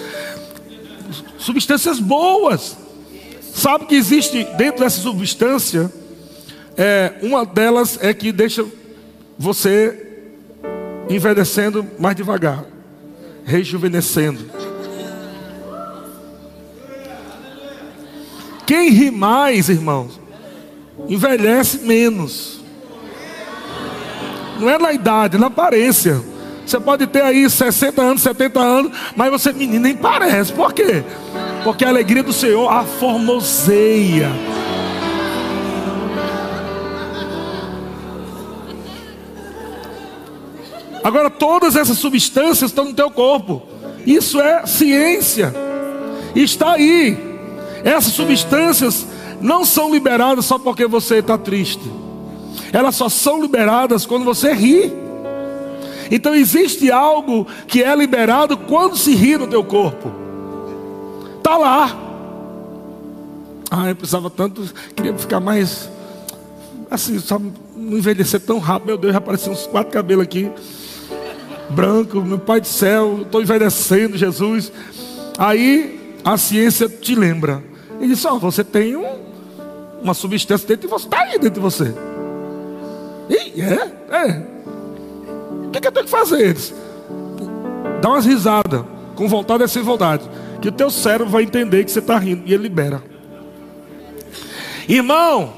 [1.37, 2.77] Substâncias boas.
[3.53, 5.93] Sabe que existe dentro dessa substância,
[6.77, 8.65] é, uma delas é que deixa
[9.39, 10.07] você
[11.09, 12.65] envelhecendo mais devagar,
[13.45, 14.51] rejuvenescendo.
[18.67, 20.19] Quem ri mais, irmãos,
[21.09, 22.61] envelhece menos.
[24.59, 26.23] Não é na idade, é na aparência.
[26.65, 30.53] Você pode ter aí 60 anos, 70 anos, mas você, menino, nem parece.
[30.53, 31.05] Por quê?
[31.63, 34.31] Porque a alegria do Senhor a formoseia.
[41.03, 43.63] Agora, todas essas substâncias estão no teu corpo.
[44.07, 45.55] Isso é ciência.
[46.35, 47.19] Está aí.
[47.85, 49.07] Essas substâncias
[49.45, 51.85] não são liberadas só porque você está triste.
[52.73, 54.91] Elas só são liberadas quando você ri.
[56.11, 60.11] Então existe algo que é liberado quando se ri no teu corpo.
[61.37, 61.95] Está lá.
[63.71, 64.63] Ah, eu precisava tanto,
[64.97, 65.91] queria ficar mais
[66.91, 68.87] assim, só não envelhecer tão rápido.
[68.87, 70.51] Meu Deus, já apareceu uns quatro cabelos aqui
[71.69, 74.73] branco, meu Pai do céu, estou envelhecendo, Jesus.
[75.37, 77.63] Aí a ciência te lembra.
[77.99, 79.24] Ele diz: Ó, oh, você tem um,
[80.05, 81.95] uma substância dentro de você, está aí dentro de você.
[83.29, 84.43] E é, é.
[85.67, 86.55] O que, que eu tenho que fazer?
[88.03, 88.85] dá umas risadas,
[89.17, 90.29] com vontade e sem vontade.
[90.61, 93.03] Que o teu cérebro vai entender que você está rindo e ele libera.
[94.87, 95.55] Irmão,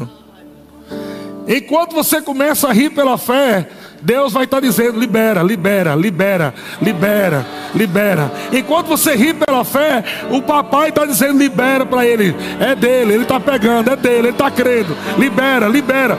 [1.46, 3.68] enquanto você começa a rir pela fé,
[4.02, 8.32] Deus vai estar dizendo: libera, libera, libera, libera, libera.
[8.52, 12.34] Enquanto você ri pela fé, o papai está dizendo: libera para ele.
[12.58, 14.96] É dele, ele está pegando, é dele, ele está crendo.
[15.18, 16.18] Libera, libera.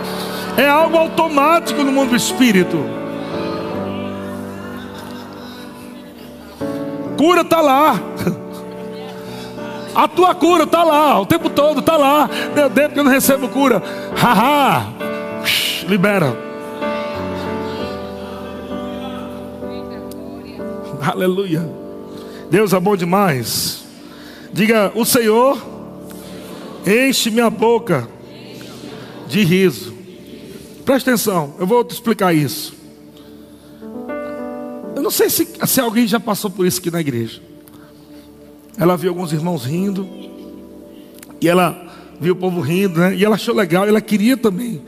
[0.58, 2.86] É algo automático no mundo do espírito.
[7.17, 8.00] Cura está lá.
[9.94, 12.30] A tua cura está lá, o tempo todo está lá.
[12.56, 13.84] Meu Deus, porque eu não recebo cura.
[14.15, 14.86] Haha.
[15.88, 16.51] Libera.
[21.02, 21.68] Aleluia.
[22.52, 23.84] Deus é bom demais.
[24.54, 25.60] Diga: O Senhor
[26.86, 28.08] enche minha boca
[29.28, 29.94] de riso.
[30.86, 32.74] Presta atenção, eu vou te explicar isso.
[34.96, 37.42] Eu não sei se, se alguém já passou por isso aqui na igreja.
[38.78, 40.08] Ela viu alguns irmãos rindo,
[41.40, 43.16] e ela viu o povo rindo, né?
[43.16, 44.82] e ela achou legal, ela queria também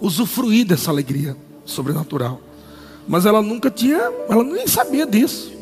[0.00, 2.40] usufruir dessa alegria sobrenatural.
[3.06, 5.52] Mas ela nunca tinha, ela nem sabia disso.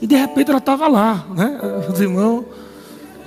[0.00, 1.60] E de repente ela estava lá, né?
[1.90, 2.44] Os irmãos.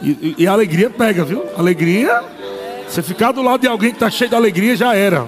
[0.02, 1.44] E, e, a alegria pega, viu?
[1.58, 2.24] Alegria.
[2.88, 5.28] Você ficar do lado de alguém que está cheio de alegria já era.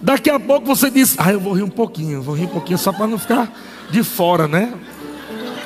[0.00, 2.78] Daqui a pouco você diz, ah, eu vou rir um pouquinho, vou rir um pouquinho
[2.78, 3.52] só para não ficar
[3.90, 4.72] de fora, né?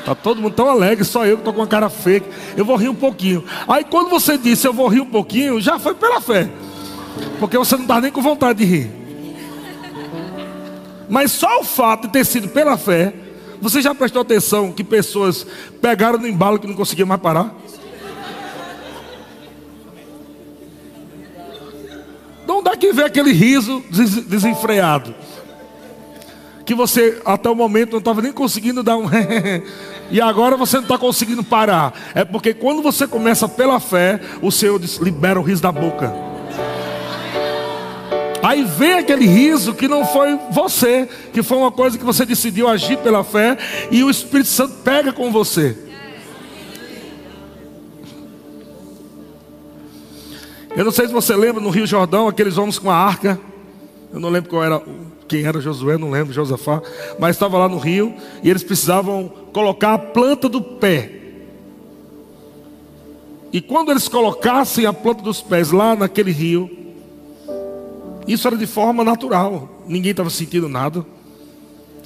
[0.04, 2.22] Tá todo mundo tão alegre, só eu que estou com a cara feia.
[2.56, 3.44] Eu vou rir um pouquinho.
[3.68, 6.48] Aí quando você disse eu vou rir um pouquinho, já foi pela fé.
[7.38, 8.90] Porque você não está nem com vontade de rir.
[11.08, 13.12] Mas só o fato de ter sido pela fé,
[13.61, 15.46] você já prestou atenção que pessoas
[15.80, 17.54] pegaram no embalo que não conseguiam mais parar?
[22.46, 23.82] Não dá que ver aquele riso
[24.26, 25.14] desenfreado.
[26.64, 29.04] Que você até o momento não estava nem conseguindo dar um.
[30.11, 31.92] e agora você não está conseguindo parar.
[32.14, 36.32] É porque quando você começa pela fé, o Senhor libera o riso da boca.
[38.42, 42.66] Aí vem aquele riso que não foi você, que foi uma coisa que você decidiu
[42.68, 43.57] agir pela fé
[43.88, 45.78] e o Espírito Santo pega com você.
[50.74, 53.38] Eu não sei se você lembra no Rio Jordão, aqueles homens com a arca.
[54.12, 54.83] Eu não lembro qual era,
[55.28, 56.83] quem era Josué, não lembro, Josafá,
[57.20, 61.12] mas estava lá no rio e eles precisavam colocar a planta do pé.
[63.52, 66.82] E quando eles colocassem a planta dos pés lá naquele rio,
[68.27, 69.83] isso era de forma natural.
[69.87, 71.05] Ninguém estava sentindo nada.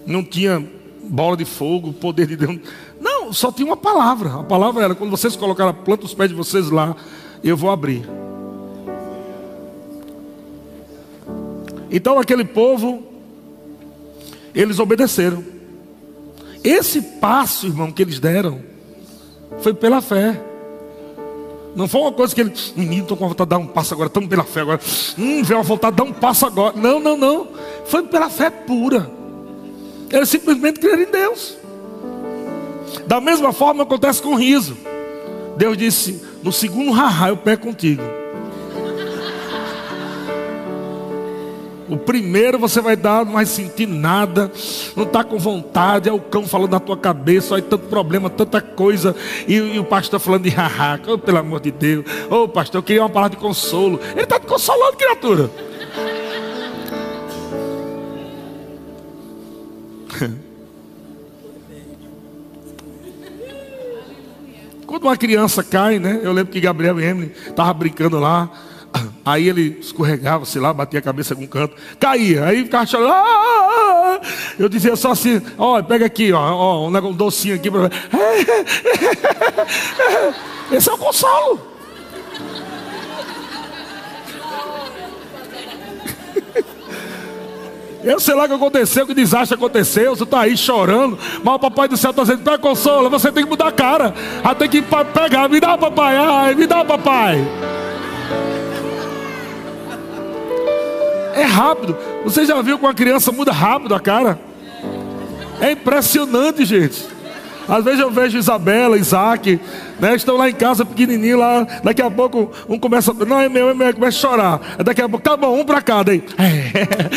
[0.07, 0.65] Não tinha
[1.09, 2.59] bola de fogo, poder de Deus.
[3.01, 4.41] Não, só tinha uma palavra.
[4.41, 6.97] A palavra era: quando vocês colocaram a planta dos pés de vocês lá,
[7.43, 8.09] eu vou abrir.
[11.91, 13.03] Então aquele povo,
[14.55, 15.45] eles obedeceram.
[16.65, 18.61] Esse passo, irmão, que eles deram,
[19.61, 20.43] foi pela fé.
[21.77, 24.07] Não foi uma coisa que ele, menino, estou com vontade de dar um passo agora,
[24.07, 24.81] estamos pela fé agora.
[25.19, 26.75] Hum, veio uma vontade de dar um passo agora.
[26.75, 27.49] Não, não, não.
[27.85, 29.11] Foi pela fé pura.
[30.11, 31.59] Ele simplesmente crer em Deus.
[33.07, 34.75] Da mesma forma acontece com o riso.
[35.59, 38.03] Deus disse: No segundo haha eu pego contigo.
[41.89, 44.51] O primeiro você vai dar, não vai sentir nada,
[44.97, 48.61] não está com vontade, é o cão falando na tua cabeça, aí tanto problema, tanta
[48.61, 49.15] coisa,
[49.47, 52.81] e, e o pastor falando de haha, oh, pelo amor de Deus, ô oh, pastor,
[52.81, 54.01] eu queria uma palavra de consolo.
[54.13, 55.51] Ele está te consolando, criatura.
[64.87, 66.21] Quando uma criança cai, né?
[66.23, 68.51] Eu lembro que Gabriel e Emily estavam brincando lá.
[69.27, 73.11] Aí ele escorregava, sei lá, batia a cabeça com um canto, caía, aí ficava chorando.
[73.11, 74.27] Ah, ah, ah.
[74.57, 77.91] Eu dizia só assim: ó, pega aqui, ó, ó um, docinho aqui para.
[80.71, 81.61] Esse é o consolo.
[88.05, 91.59] Eu sei lá o que aconteceu, que desastre aconteceu, você está aí chorando, mas o
[91.59, 94.15] papai do céu está dizendo, para consola, você tem que mudar a cara.
[94.45, 97.45] Aí tem que pegar, me dá papai, ai, me dá papai.
[101.37, 101.97] É rápido.
[102.25, 104.39] Você já viu que uma criança muda rápido a cara?
[105.61, 107.17] É impressionante, gente.
[107.69, 109.61] Às vezes eu vejo Isabela, Isaac,
[109.99, 113.69] né, estão lá em casa pequenininho lá, daqui a pouco um começa, não é meu,
[113.69, 114.61] é meu, começa a chorar.
[114.85, 116.23] Daqui a pouco, tá bom, um para cada aí.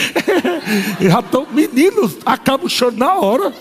[0.99, 3.53] já estão meninos, acabam chorando na hora.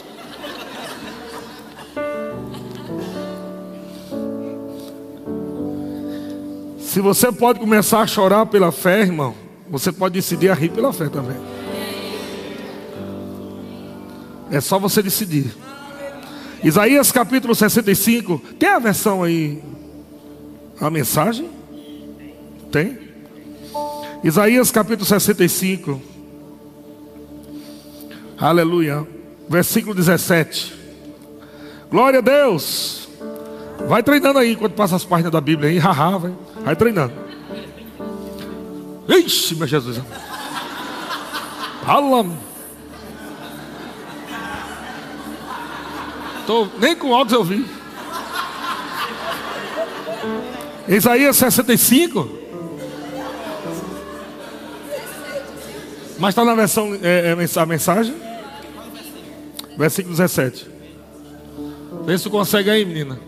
[6.78, 9.34] Se você pode começar a chorar pela fé, irmão,
[9.70, 11.36] você pode decidir a rir pela fé também.
[14.50, 15.54] É só você decidir.
[16.64, 18.38] Isaías capítulo 65.
[18.58, 19.62] Tem a versão aí?
[20.80, 21.50] A mensagem?
[22.72, 22.98] Tem?
[24.24, 26.00] Isaías capítulo 65.
[28.38, 29.06] Aleluia.
[29.48, 30.74] Versículo 17.
[31.90, 33.08] Glória a Deus.
[33.86, 35.78] Vai treinando aí enquanto passa as páginas da Bíblia aí.
[35.78, 36.34] Haha, vai.
[36.64, 37.27] vai treinando.
[39.08, 40.00] Ixi, meu Jesus.
[41.84, 42.26] Fala.
[46.46, 47.66] Tô, nem com óculos eu vi.
[50.88, 52.38] Isaías 65.
[56.18, 58.14] Mas está na versão é, é, a mensagem?
[59.76, 60.66] Versículo 17.
[62.04, 63.20] Vê se consegue aí, menina.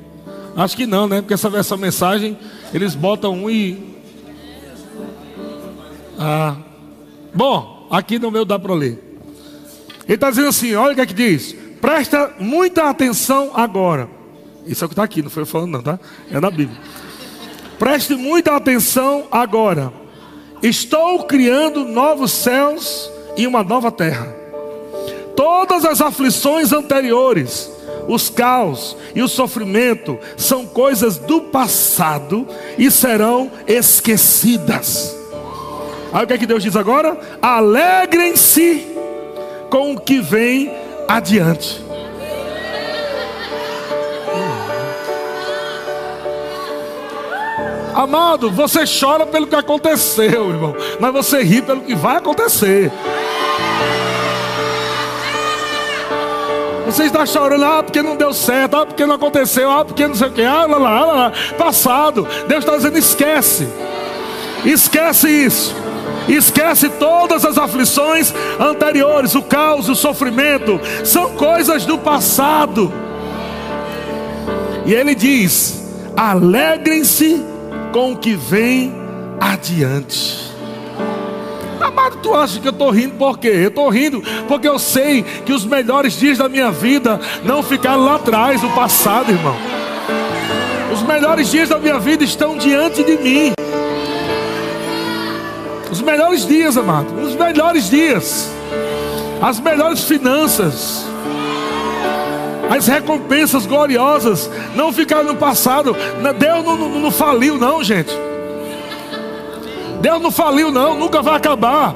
[0.56, 1.20] Acho que não, né?
[1.20, 2.38] Porque essa versão mensagem,
[2.74, 3.89] eles botam um e.
[6.22, 6.54] Ah.
[7.32, 9.02] Bom, aqui no meu dá para ler.
[10.04, 11.56] Ele está dizendo assim: olha o que é que diz.
[11.80, 14.06] Presta muita atenção agora.
[14.66, 15.98] Isso é o que está aqui, não foi eu falando, não, tá?
[16.30, 16.78] É na Bíblia.
[17.78, 19.90] Preste muita atenção agora.
[20.62, 24.36] Estou criando novos céus e uma nova terra.
[25.34, 27.70] Todas as aflições anteriores,
[28.06, 32.46] os caos e o sofrimento são coisas do passado
[32.76, 35.19] e serão esquecidas.
[36.12, 37.16] Aí o que é que Deus diz agora?
[37.40, 38.96] Alegrem-se
[39.70, 40.72] com o que vem
[41.08, 41.84] adiante.
[47.94, 52.90] Amado, você chora pelo que aconteceu, irmão, mas você ri pelo que vai acontecer.
[56.86, 60.14] Você está chorando, ah, porque não deu certo, ah, porque não aconteceu, ah, porque não
[60.14, 62.26] sei o que, ah, lá, lá, lá, passado.
[62.48, 63.68] Deus está dizendo: esquece,
[64.64, 65.89] esquece isso.
[66.28, 72.92] Esquece todas as aflições anteriores, o caos, o sofrimento, são coisas do passado.
[74.86, 75.82] E ele diz:
[76.16, 77.42] alegrem-se
[77.92, 78.92] com o que vem
[79.40, 80.50] adiante.
[81.80, 83.48] Amado, tu acha que eu estou rindo por quê?
[83.48, 88.04] Eu estou rindo porque eu sei que os melhores dias da minha vida não ficaram
[88.04, 89.56] lá atrás, no passado, irmão.
[90.92, 93.52] Os melhores dias da minha vida estão diante de mim.
[95.90, 97.12] Os melhores dias, amado.
[97.20, 98.50] Os melhores dias.
[99.42, 101.04] As melhores finanças.
[102.70, 105.96] As recompensas gloriosas não ficaram no passado.
[106.38, 108.12] Deus não, não, não faliu, não, gente.
[110.00, 110.96] Deus não faliu, não.
[110.96, 111.94] Nunca vai acabar.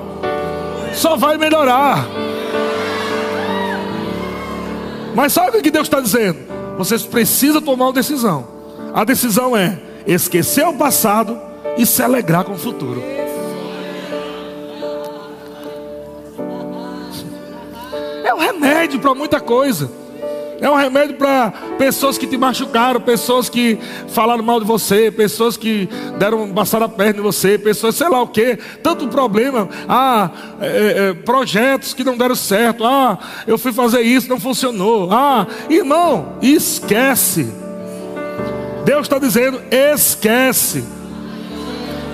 [0.92, 2.04] Só vai melhorar.
[5.14, 6.38] Mas sabe o que Deus está dizendo?
[6.76, 8.46] Vocês precisam tomar uma decisão.
[8.92, 11.38] A decisão é esquecer o passado
[11.78, 13.00] e se alegrar com o futuro.
[18.64, 19.90] Remédio para muita coisa.
[20.60, 25.56] É um remédio para pessoas que te machucaram, pessoas que falaram mal de você, pessoas
[25.56, 25.88] que
[26.18, 31.10] deram passar a perna em você, pessoas, sei lá o que, tanto problema, ah, é,
[31.10, 36.38] é, projetos que não deram certo, ah, eu fui fazer isso, não funcionou, ah, irmão,
[36.40, 37.52] esquece.
[38.84, 40.84] Deus está dizendo, esquece.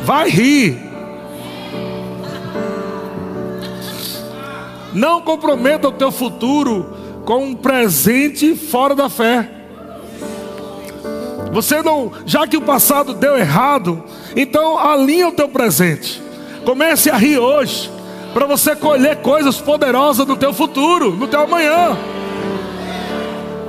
[0.05, 0.90] Vai rir.
[4.93, 9.49] Não comprometa o teu futuro com um presente fora da fé.
[11.53, 14.03] Você não, já que o passado deu errado,
[14.37, 16.23] então alinha o teu presente.
[16.65, 17.91] Comece a rir hoje,
[18.33, 21.97] para você colher coisas poderosas no teu futuro, no teu amanhã.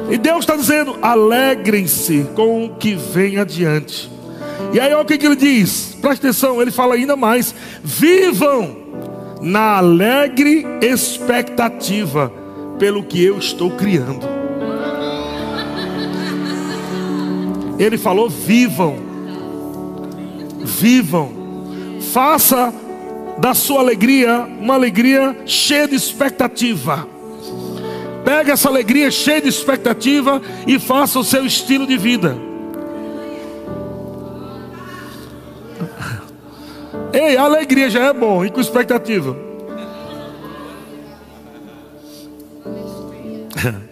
[0.10, 4.12] E Deus está dizendo: alegrem-se com o que vem adiante.
[4.74, 8.81] E aí olha o que, que ele diz, presta atenção, ele fala ainda mais: vivam
[9.42, 12.32] na alegre expectativa
[12.78, 14.28] pelo que eu estou criando.
[17.80, 18.96] Ele falou: vivam,
[20.64, 21.32] vivam,
[22.14, 22.74] faça
[23.40, 27.08] da sua alegria uma alegria cheia de expectativa.
[28.24, 32.51] Pega essa alegria cheia de expectativa e faça o seu estilo de vida.
[37.14, 39.36] Ei, a alegria já é bom, e com expectativa.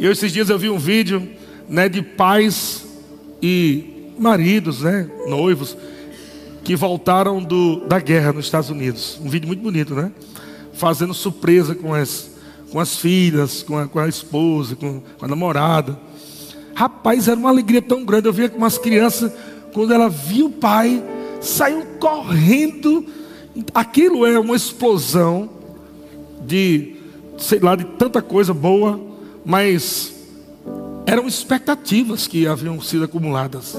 [0.00, 1.28] E esses dias eu vi um vídeo
[1.68, 2.86] né, de pais
[3.42, 5.76] e maridos, né, noivos,
[6.62, 9.18] que voltaram do, da guerra nos Estados Unidos.
[9.20, 10.12] Um vídeo muito bonito, né?
[10.72, 12.30] Fazendo surpresa com as,
[12.70, 15.98] com as filhas, com a, com a esposa, com, com a namorada.
[16.74, 18.28] Rapaz, era uma alegria tão grande.
[18.28, 19.32] Eu via com umas crianças,
[19.72, 21.02] quando ela viu o pai,
[21.40, 23.04] saiu correndo.
[23.74, 25.48] Aquilo é uma explosão
[26.46, 26.96] de,
[27.38, 29.00] sei lá, de tanta coisa boa,
[29.44, 30.14] mas
[31.06, 33.76] eram expectativas que haviam sido acumuladas.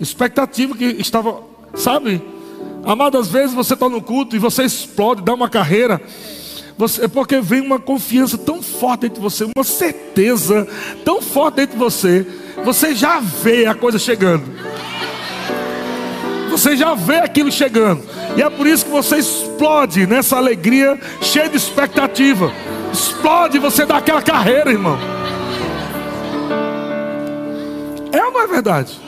[0.00, 1.42] Expectativa que estava,
[1.74, 2.22] sabe?
[2.84, 6.00] Amadas vezes você está no culto e você explode, dá uma carreira.
[6.76, 10.68] Você, é porque vem uma confiança tão forte dentro de você, uma certeza
[11.04, 12.26] tão forte dentro de você.
[12.64, 14.44] Você já vê a coisa chegando.
[16.58, 18.02] Você já vê aquilo chegando.
[18.36, 22.52] E é por isso que você explode nessa alegria, cheia de expectativa.
[22.92, 24.98] Explode, você dá aquela carreira, irmão.
[28.10, 28.98] É ou não é verdade?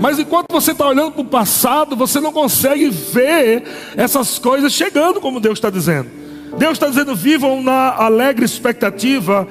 [0.00, 3.64] Mas enquanto você está olhando para o passado, você não consegue ver
[3.94, 6.08] essas coisas chegando, como Deus está dizendo.
[6.56, 9.46] Deus está dizendo: vivam na alegre expectativa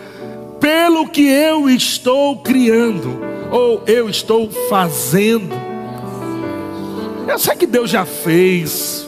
[0.60, 5.67] pelo que eu estou criando, ou eu estou fazendo.
[7.28, 9.08] Eu sei que Deus já fez.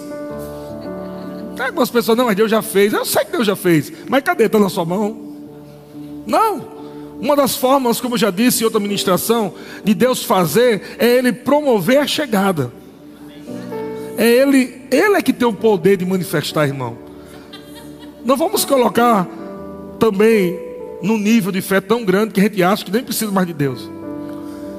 [1.60, 2.94] Algumas pessoas, não, mas Deus já fez.
[2.94, 3.92] Eu sei que Deus já fez.
[4.08, 4.46] Mas cadê?
[4.46, 5.18] Está na sua mão?
[6.26, 6.80] Não.
[7.20, 9.54] Uma das formas, como eu já disse em outra ministração,
[9.84, 12.72] de Deus fazer é Ele promover a chegada.
[14.18, 16.98] É Ele, Ele é que tem o poder de manifestar, irmão.
[18.24, 19.28] Não vamos colocar
[20.00, 20.60] também
[21.02, 23.54] num nível de fé tão grande que a gente acha que nem precisa mais de
[23.54, 23.90] Deus.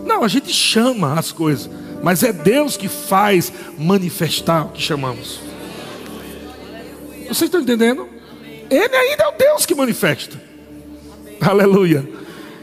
[0.04, 1.70] Não, a gente chama as coisas,
[2.02, 5.40] mas é Deus que faz manifestar o que chamamos.
[7.22, 8.08] Vocês estão entendendo?
[8.70, 10.40] Ele ainda é o Deus que manifesta.
[11.40, 12.08] Aleluia.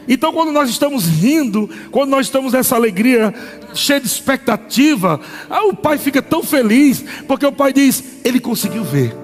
[0.08, 3.34] Então, quando nós estamos rindo, quando nós estamos nessa alegria,
[3.74, 5.20] cheia de expectativa,
[5.50, 9.14] ah, o pai fica tão feliz, porque o pai diz: ele conseguiu ver,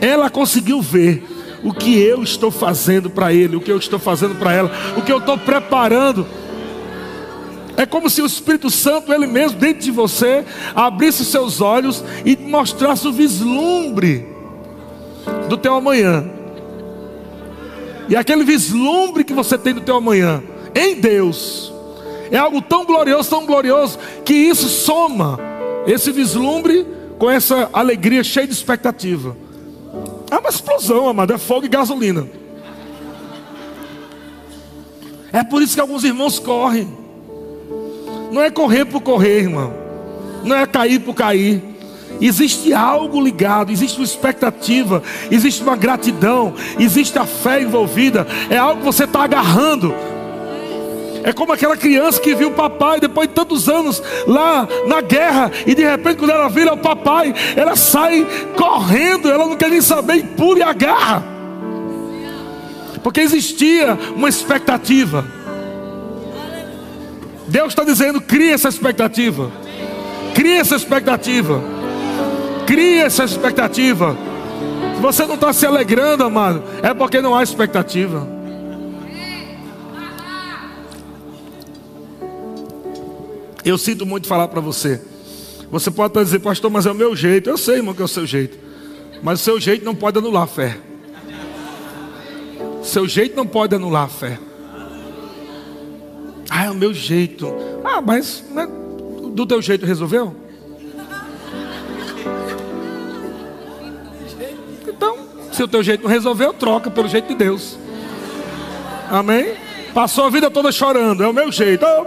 [0.00, 1.24] ela conseguiu ver
[1.64, 5.02] o que eu estou fazendo para ele, o que eu estou fazendo para ela, o
[5.02, 6.24] que eu estou preparando.
[7.78, 12.02] É como se o Espírito Santo, Ele mesmo, dentro de você, abrisse os seus olhos
[12.24, 14.26] e mostrasse o vislumbre
[15.48, 16.28] do teu amanhã.
[18.08, 20.42] E aquele vislumbre que você tem do teu amanhã
[20.74, 21.72] em Deus
[22.32, 25.38] é algo tão glorioso, tão glorioso que isso soma
[25.86, 26.84] esse vislumbre
[27.16, 29.36] com essa alegria cheia de expectativa.
[30.32, 32.28] É uma explosão, amado, é fogo e gasolina.
[35.32, 37.07] É por isso que alguns irmãos correm.
[38.30, 39.72] Não é correr por correr, irmão.
[40.44, 41.62] Não é cair por cair.
[42.20, 48.80] Existe algo ligado, existe uma expectativa, existe uma gratidão, existe a fé envolvida, é algo
[48.80, 49.94] que você está agarrando.
[51.22, 55.52] É como aquela criança que viu o papai depois de tantos anos lá na guerra,
[55.66, 58.26] e de repente, quando ela vira o papai, ela sai
[58.56, 61.22] correndo, ela não quer nem saber, e pula e agarra,
[63.02, 65.37] porque existia uma expectativa.
[67.48, 69.50] Deus está dizendo: cria essa expectativa,
[70.34, 71.78] cria essa expectativa.
[72.68, 74.14] Cria essa expectativa.
[74.94, 78.28] Se você não está se alegrando, amado, é porque não há expectativa.
[83.64, 85.00] Eu sinto muito falar para você.
[85.70, 87.48] Você pode estar dizendo, pastor, mas é o meu jeito.
[87.48, 88.58] Eu sei, irmão, que é o seu jeito.
[89.22, 90.76] Mas o seu jeito não pode anular a fé.
[92.82, 94.38] Seu jeito não pode anular a fé.
[96.50, 97.54] Ah, é o meu jeito.
[97.84, 98.66] Ah, mas né,
[99.32, 100.34] do teu jeito resolveu?
[105.58, 107.76] Se o teu jeito não resolveu, troca pelo jeito de Deus.
[109.10, 109.56] Amém?
[109.92, 111.84] Passou a vida toda chorando, é o meu jeito.
[111.84, 112.04] Oh.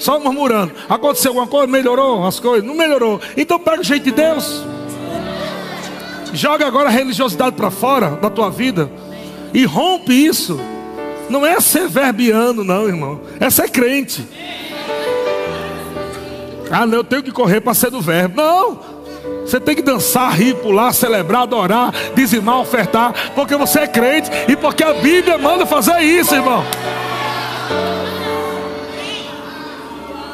[0.00, 0.72] Só murmurando.
[0.88, 1.66] Aconteceu alguma coisa?
[1.66, 2.66] Melhorou as coisas?
[2.66, 3.20] Não melhorou.
[3.36, 4.64] Então pega o jeito de Deus.
[6.32, 8.90] Joga agora a religiosidade para fora da tua vida
[9.52, 10.58] e rompe isso.
[11.28, 13.20] Não é ser verbiano, não, irmão.
[13.40, 14.26] É ser crente.
[16.70, 18.36] Ah, não, eu tenho que correr para ser do verbo.
[18.36, 18.94] Não.
[19.44, 24.56] Você tem que dançar, rir, pular, celebrar, adorar, dizimar, ofertar, porque você é crente e
[24.56, 26.64] porque a Bíblia manda fazer isso, irmão.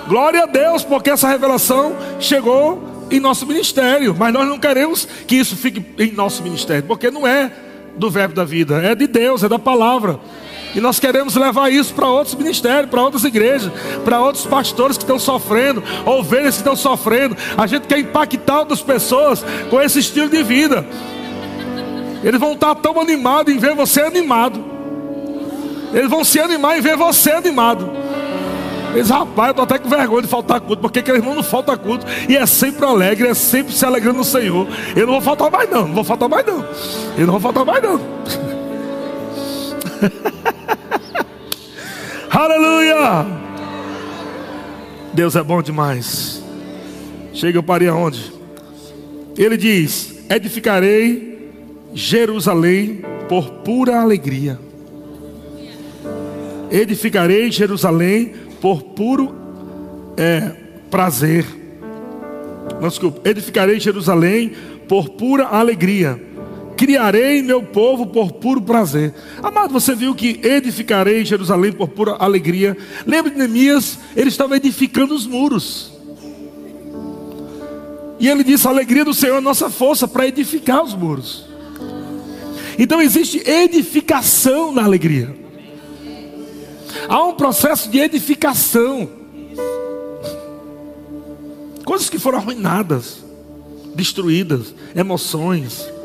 [0.07, 5.36] Glória a Deus, porque essa revelação chegou em nosso ministério, mas nós não queremos que
[5.36, 7.51] isso fique em nosso ministério, porque não é
[7.97, 10.18] do verbo da vida, é de Deus, é da palavra.
[10.75, 13.73] E nós queremos levar isso para outros ministérios, para outras igrejas,
[14.05, 17.37] para outros pastores que estão sofrendo, ovelhas que estão sofrendo.
[17.57, 20.87] A gente quer impactar outras pessoas com esse estilo de vida.
[22.23, 24.62] Eles vão estar tão animados em ver você animado.
[25.93, 27.91] Eles vão se animar em ver você animado.
[28.95, 31.77] Eles, rapaz, eu estou até com vergonha de faltar culto, porque aquele irmão não falta
[31.77, 34.66] culto e é sempre alegre, é sempre se alegrando no Senhor.
[34.97, 36.64] Eu não vou faltar mais, não, não vou faltar mais, não.
[37.16, 38.01] Eu não vou faltar mais, não.
[42.31, 43.26] Aleluia!
[45.12, 46.41] Deus é bom demais.
[47.35, 48.33] Chega, eu parei aonde?
[49.37, 51.51] Ele diz: Edificarei
[51.93, 54.61] Jerusalém por pura alegria.
[56.70, 59.35] Edificarei Jerusalém por puro
[60.16, 60.53] é,
[60.89, 61.45] prazer.
[62.81, 63.28] Não, desculpa.
[63.28, 64.53] Edificarei Jerusalém
[64.89, 66.30] por pura alegria
[66.81, 69.12] criarei meu povo por puro prazer.
[69.43, 72.74] Amado, você viu que edificarei Jerusalém por pura alegria.
[73.07, 73.99] Lembra de Neemias?
[74.16, 75.93] Ele estava edificando os muros.
[78.18, 81.45] E ele disse: a alegria do Senhor é nossa força para edificar os muros.
[82.78, 85.37] Então existe edificação na alegria.
[87.07, 89.07] Há um processo de edificação.
[91.85, 93.22] Coisas que foram arruinadas,
[93.95, 95.99] destruídas, emoções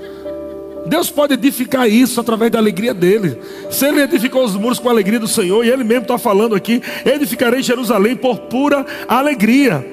[0.85, 3.37] Deus pode edificar isso através da alegria dele.
[3.71, 6.55] Se ele edificou os muros com a alegria do Senhor, e ele mesmo está falando
[6.55, 9.85] aqui: edificarei Jerusalém por pura alegria,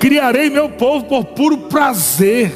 [0.00, 2.52] criarei meu povo por puro prazer.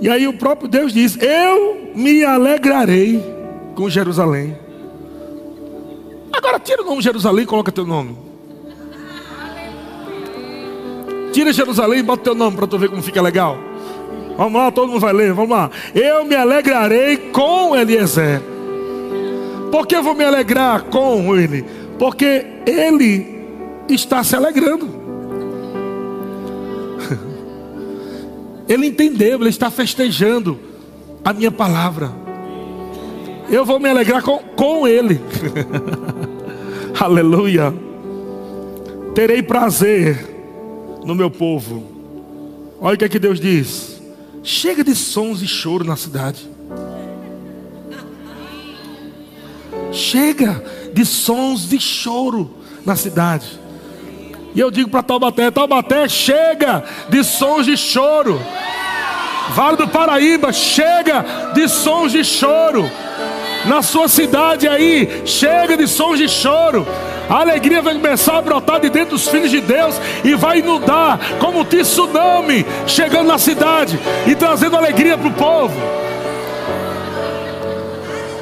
[0.00, 3.22] E aí o próprio Deus diz: Eu me alegrarei
[3.74, 4.56] com Jerusalém.
[6.32, 8.16] Agora tira o nome Jerusalém e coloca teu nome.
[11.32, 13.67] Tira Jerusalém e bota teu nome para tu ver como fica legal.
[14.38, 15.68] Vamos lá, todo mundo vai ler, vamos lá.
[15.92, 18.40] Eu me alegrarei com Eliezer.
[19.72, 21.64] Por que eu vou me alegrar com ele?
[21.98, 23.26] Porque ele
[23.88, 24.88] está se alegrando.
[28.68, 30.58] Ele entendeu, ele está festejando
[31.24, 32.12] a minha palavra.
[33.50, 35.18] Eu vou me alegrar com, com ele.
[37.00, 37.72] Aleluia.
[39.14, 40.22] Terei prazer
[41.02, 41.82] no meu povo.
[42.78, 43.97] Olha o que é que Deus diz.
[44.42, 46.48] Chega de sons e choro na cidade.
[49.92, 50.62] Chega
[50.92, 52.50] de sons de choro
[52.84, 53.58] na cidade.
[54.54, 58.40] E eu digo para Taubaté: Taubaté, chega de sons de choro.
[59.50, 61.24] Vale do Paraíba, chega
[61.54, 62.88] de sons de choro.
[63.66, 66.86] Na sua cidade aí, chega de sons de choro.
[67.28, 71.18] A alegria vai começar a brotar de dentro dos filhos de Deus e vai inundar
[71.38, 75.74] como um tsunami chegando na cidade e trazendo alegria para o povo.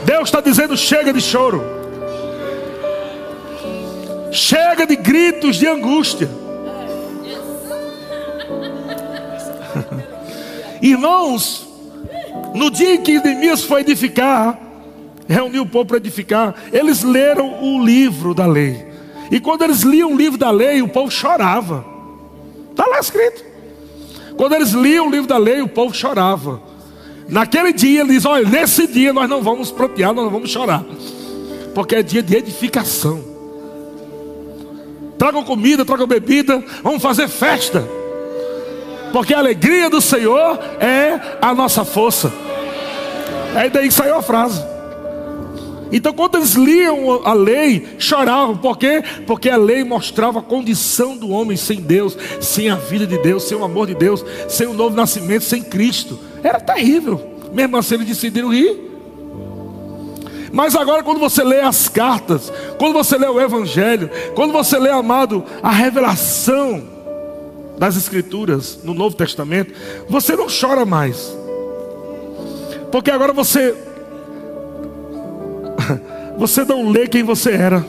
[0.05, 1.65] Deus está dizendo: chega de choro,
[4.31, 6.31] chega de gritos de angústia.
[10.81, 11.67] Irmãos,
[12.55, 14.57] no dia em que Neemias foi edificar,
[15.29, 16.55] reuniu o povo para edificar.
[16.73, 18.87] Eles leram o livro da lei.
[19.31, 21.85] E quando eles liam o livro da lei, o povo chorava.
[22.71, 23.45] Está lá escrito.
[24.37, 26.61] Quando eles liam o livro da lei, o povo chorava.
[27.29, 30.85] Naquele dia, eles dizem: olha, nesse dia nós não vamos prantear, nós não vamos chorar.
[31.75, 33.37] Porque é dia de edificação.
[35.19, 37.87] Tragam comida, tragam bebida, vamos fazer festa.
[39.13, 42.31] Porque a alegria do Senhor é a nossa força.
[43.55, 44.76] É daí que saiu a frase.
[45.93, 48.57] Então, quando eles liam a lei, choravam.
[48.57, 49.03] Por quê?
[49.27, 53.45] Porque a lei mostrava a condição do homem sem Deus, sem a vida de Deus,
[53.45, 56.19] sem o amor de Deus, sem o novo nascimento, sem Cristo.
[56.43, 57.35] Era terrível.
[57.53, 58.85] Mesmo assim, eles decidiram rir.
[60.53, 64.91] Mas agora, quando você lê as cartas, quando você lê o Evangelho, quando você lê,
[64.91, 66.97] amado, a revelação,
[67.79, 69.73] das Escrituras, no Novo Testamento,
[70.09, 71.37] você não chora mais.
[72.91, 73.75] Porque agora você.
[76.37, 77.85] Você não lê quem você era.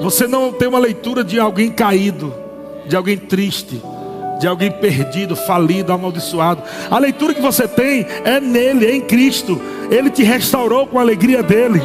[0.00, 2.34] Você não tem uma leitura de alguém caído,
[2.86, 3.80] de alguém triste,
[4.40, 6.62] de alguém perdido, falido, amaldiçoado.
[6.90, 9.60] A leitura que você tem é nele, é em Cristo.
[9.90, 11.80] Ele te restaurou com a alegria dele.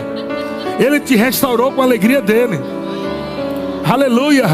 [0.80, 2.60] Ele te restaurou com a alegria dele.
[3.84, 4.48] Aleluia.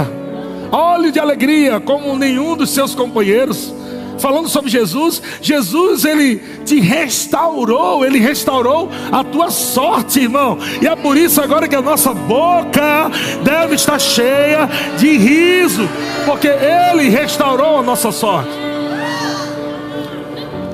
[0.72, 3.74] Olhe de alegria como nenhum dos seus companheiros
[4.20, 10.58] falando sobre Jesus, Jesus ele te restaurou, ele restaurou a tua sorte, irmão.
[10.82, 13.12] E é por isso agora que a nossa boca
[13.44, 15.88] deve estar cheia de riso,
[16.26, 18.52] porque ele restaurou a nossa sorte.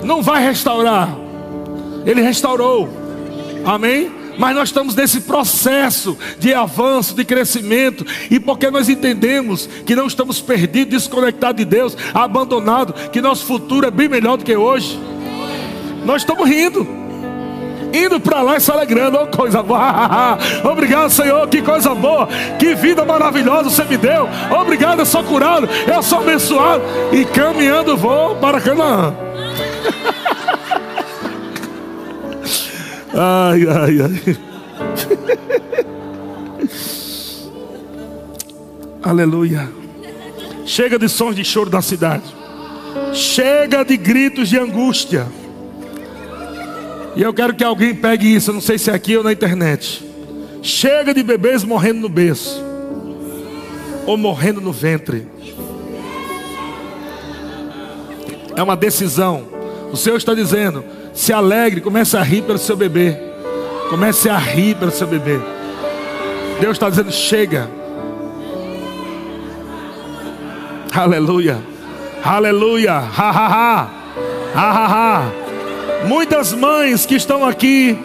[0.04, 1.10] Não vai restaurar.
[2.06, 2.90] Ele restaurou.
[3.66, 4.23] Amém?
[4.38, 10.08] Mas nós estamos nesse processo de avanço, de crescimento, e porque nós entendemos que não
[10.08, 15.00] estamos perdidos, desconectados de Deus, abandonados, que nosso futuro é bem melhor do que hoje,
[16.06, 16.86] nós estamos rindo,
[17.94, 20.38] indo para lá e se alegrando, oh, coisa boa,
[20.70, 22.28] obrigado Senhor, que coisa boa,
[22.60, 24.28] que vida maravilhosa você me deu,
[24.60, 29.14] obrigado, eu sou curado, eu sou abençoado, e caminhando vou para Canaã.
[33.14, 34.38] Ai, ai, ai.
[39.04, 39.70] Aleluia.
[40.66, 42.24] Chega de sons de choro da cidade.
[43.14, 45.28] Chega de gritos de angústia.
[47.16, 50.04] E eu quero que alguém pegue isso, não sei se é aqui ou na internet.
[50.64, 52.64] Chega de bebês morrendo no berço
[54.08, 55.28] ou morrendo no ventre.
[58.56, 59.48] É uma decisão.
[59.92, 60.84] O Senhor está dizendo:
[61.14, 63.16] se alegre, comece a rir pelo seu bebê.
[63.90, 65.40] Comece a rir pelo seu bebê.
[66.60, 67.70] Deus está dizendo: chega.
[70.92, 71.58] Aleluia.
[72.24, 72.94] Aleluia.
[72.94, 73.90] Ha ha ha.
[74.56, 75.32] Ha ha ha.
[76.08, 77.98] Muitas mães que estão aqui,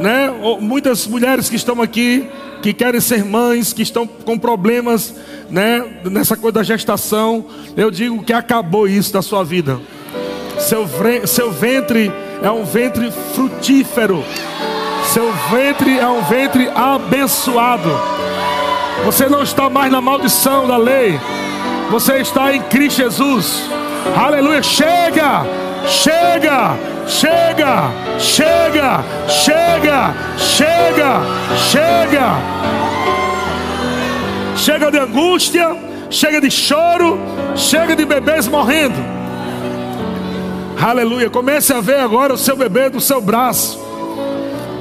[0.00, 0.30] né?
[0.60, 2.26] Muitas mulheres que estão aqui,
[2.62, 5.14] que querem ser mães, que estão com problemas,
[5.50, 5.84] né?
[6.04, 7.44] Nessa coisa da gestação.
[7.76, 9.78] Eu digo que acabou isso da sua vida.
[10.58, 10.86] Seu,
[11.26, 12.10] seu ventre
[12.42, 14.24] é um ventre frutífero.
[15.12, 17.90] Seu ventre é um ventre abençoado.
[19.04, 21.18] Você não está mais na maldição da lei.
[21.90, 23.62] Você está em Cristo Jesus.
[24.16, 24.62] Aleluia.
[24.62, 25.44] Chega!
[25.86, 26.76] Chega!
[27.06, 27.90] Chega!
[28.18, 29.04] Chega!
[29.28, 30.14] Chega!
[30.36, 31.20] Chega!
[31.70, 32.56] Chega!
[34.56, 35.76] Chega de angústia,
[36.10, 37.20] chega de choro,
[37.54, 39.15] chega de bebês morrendo.
[40.80, 41.30] Aleluia.
[41.30, 43.78] Comece a ver agora o seu bebê do seu braço.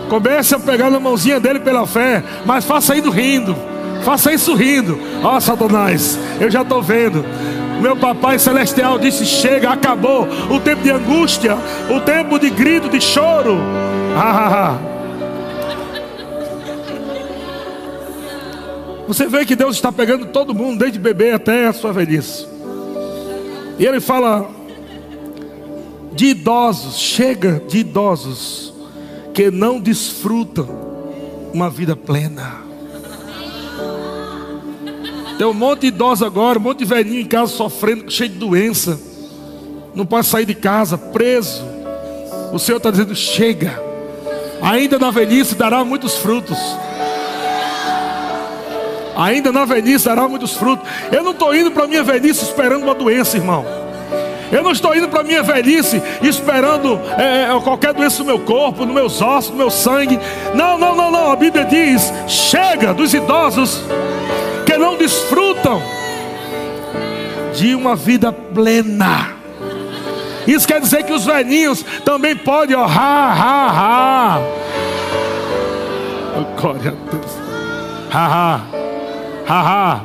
[0.09, 2.23] Comece a pegar na mãozinha dele pela fé.
[2.45, 3.55] Mas faça isso rindo.
[4.03, 4.99] Faça isso rindo.
[5.23, 7.25] Ó, oh, Satanás, eu já estou vendo.
[7.81, 11.57] Meu papai celestial disse: Chega, acabou o tempo de angústia,
[11.89, 13.57] o tempo de grito, de choro.
[14.15, 14.77] Ah,
[19.07, 22.47] Você vê que Deus está pegando todo mundo, desde bebê até a sua velhice.
[23.77, 24.49] E Ele fala:
[26.15, 28.73] de idosos, chega de idosos
[29.33, 30.67] que não desfrutam
[31.53, 32.63] uma vida plena.
[35.37, 38.37] Tem um monte de idosos agora, um monte de velhinho em casa sofrendo, cheio de
[38.37, 38.99] doença.
[39.93, 41.63] Não pode sair de casa, preso.
[42.53, 43.83] O Senhor está dizendo: chega.
[44.61, 46.57] Ainda na velhice dará muitos frutos.
[49.17, 50.87] Ainda na velhice dará muitos frutos.
[51.11, 53.84] Eu não estou indo para a minha velhice esperando uma doença, irmão.
[54.51, 58.39] Eu não estou indo para a minha velhice esperando é, é, qualquer doença no meu
[58.39, 60.19] corpo, nos meus ossos, no meu sangue.
[60.53, 61.31] Não, não, não, não.
[61.31, 63.81] A Bíblia diz: chega dos idosos
[64.65, 65.81] que não desfrutam
[67.53, 69.35] de uma vida plena.
[70.47, 74.41] Isso quer dizer que os velhinhos também podem, ó, ha, ha, ha.
[76.37, 77.31] Oh, glória a Deus.
[78.11, 78.61] Ha, ha,
[79.47, 80.01] ha, ha,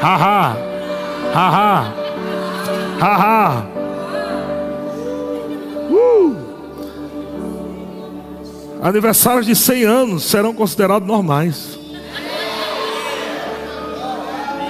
[0.00, 0.56] ha, ha,
[1.34, 2.07] ha, ha.
[2.98, 3.64] Haha.
[5.90, 6.36] uh!
[8.82, 11.78] Aniversários de 100 anos serão considerados normais.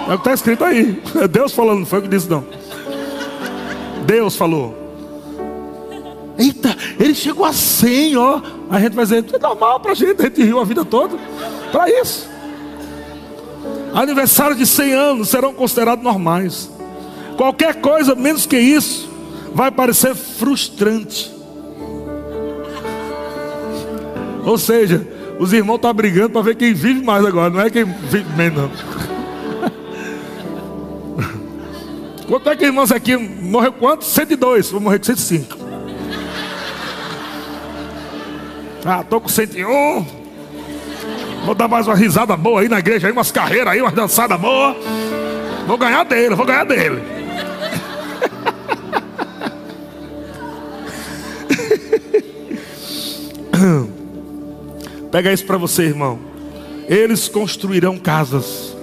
[0.08, 1.02] É o que está escrito aí.
[1.16, 2.44] É Deus falando, não foi o que disse, não.
[4.06, 4.74] Deus falou.
[6.38, 8.40] Eita, ele chegou a 100, ó.
[8.70, 11.18] A gente vai dizer, é normal para a gente, a gente riu a vida toda.
[11.70, 12.28] Para isso.
[13.92, 16.70] Aniversários de 100 anos serão considerados normais.
[17.38, 19.08] Qualquer coisa menos que isso
[19.54, 21.32] vai parecer frustrante.
[24.44, 25.06] Ou seja,
[25.38, 28.58] os irmãos estão brigando para ver quem vive mais agora, não é quem vive menos.
[28.58, 28.70] Não.
[32.26, 34.04] Quanto é que irmãos aqui morreu quanto?
[34.04, 35.56] 102, vou morrer com 105.
[38.84, 40.04] Ah, tô com 101.
[41.46, 44.40] Vou dar mais uma risada boa aí na igreja, aí umas carreiras aí, umas dançadas
[44.40, 44.76] boas.
[45.68, 47.17] Vou ganhar dele, vou ganhar dele.
[55.10, 56.18] Pega isso para você, irmão.
[56.88, 58.76] Eles construirão casas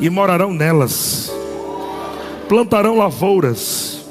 [0.00, 1.32] e morarão nelas,
[2.48, 4.04] plantarão lavouras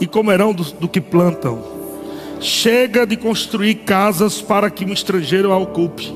[0.00, 1.74] e comerão do, do que plantam.
[2.40, 6.14] Chega de construir casas para que um estrangeiro a ocupe.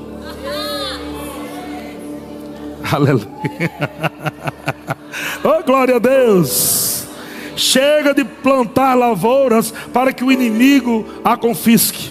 [2.91, 3.29] Aleluia.
[5.41, 6.78] Oh, glória a Deus.
[7.59, 12.09] Chega de plantar lavouras para que o inimigo a confisque.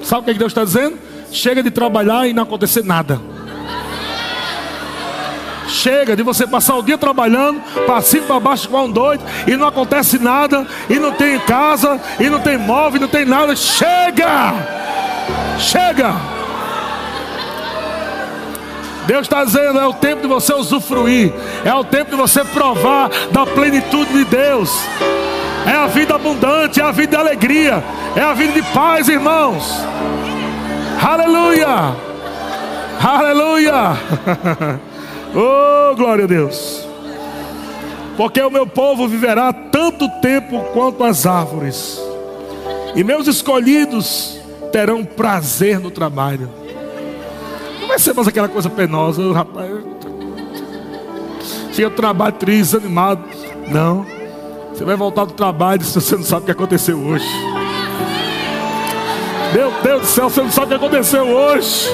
[0.00, 0.96] Sabe o que Deus está dizendo?
[1.32, 3.20] Chega de trabalhar e não acontecer nada.
[5.66, 9.56] Chega de você passar o dia trabalhando, para cima para baixo com um doido, e
[9.56, 13.56] não acontece nada, e não tem casa, e não tem móvel, não tem nada.
[13.56, 14.54] Chega!
[15.58, 16.39] Chega!
[19.06, 21.32] Deus está dizendo: é o tempo de você usufruir,
[21.64, 24.70] é o tempo de você provar da plenitude de Deus.
[25.66, 27.84] É a vida abundante, é a vida de alegria,
[28.16, 29.84] é a vida de paz, irmãos.
[31.02, 31.94] Aleluia!
[33.02, 33.96] Aleluia!
[35.32, 36.84] Oh, glória a Deus.
[38.16, 42.00] Porque o meu povo viverá tanto tempo quanto as árvores,
[42.96, 44.40] e meus escolhidos
[44.72, 46.50] terão prazer no trabalho.
[47.90, 49.68] Vai ser mais aquela coisa penosa, rapaz.
[51.72, 53.20] Chega trabalho triste, animado.
[53.66, 54.06] Não.
[54.72, 57.26] Você vai voltar do trabalho se você não sabe o que aconteceu hoje.
[59.52, 61.88] Meu Deus do céu, você não sabe o que aconteceu hoje.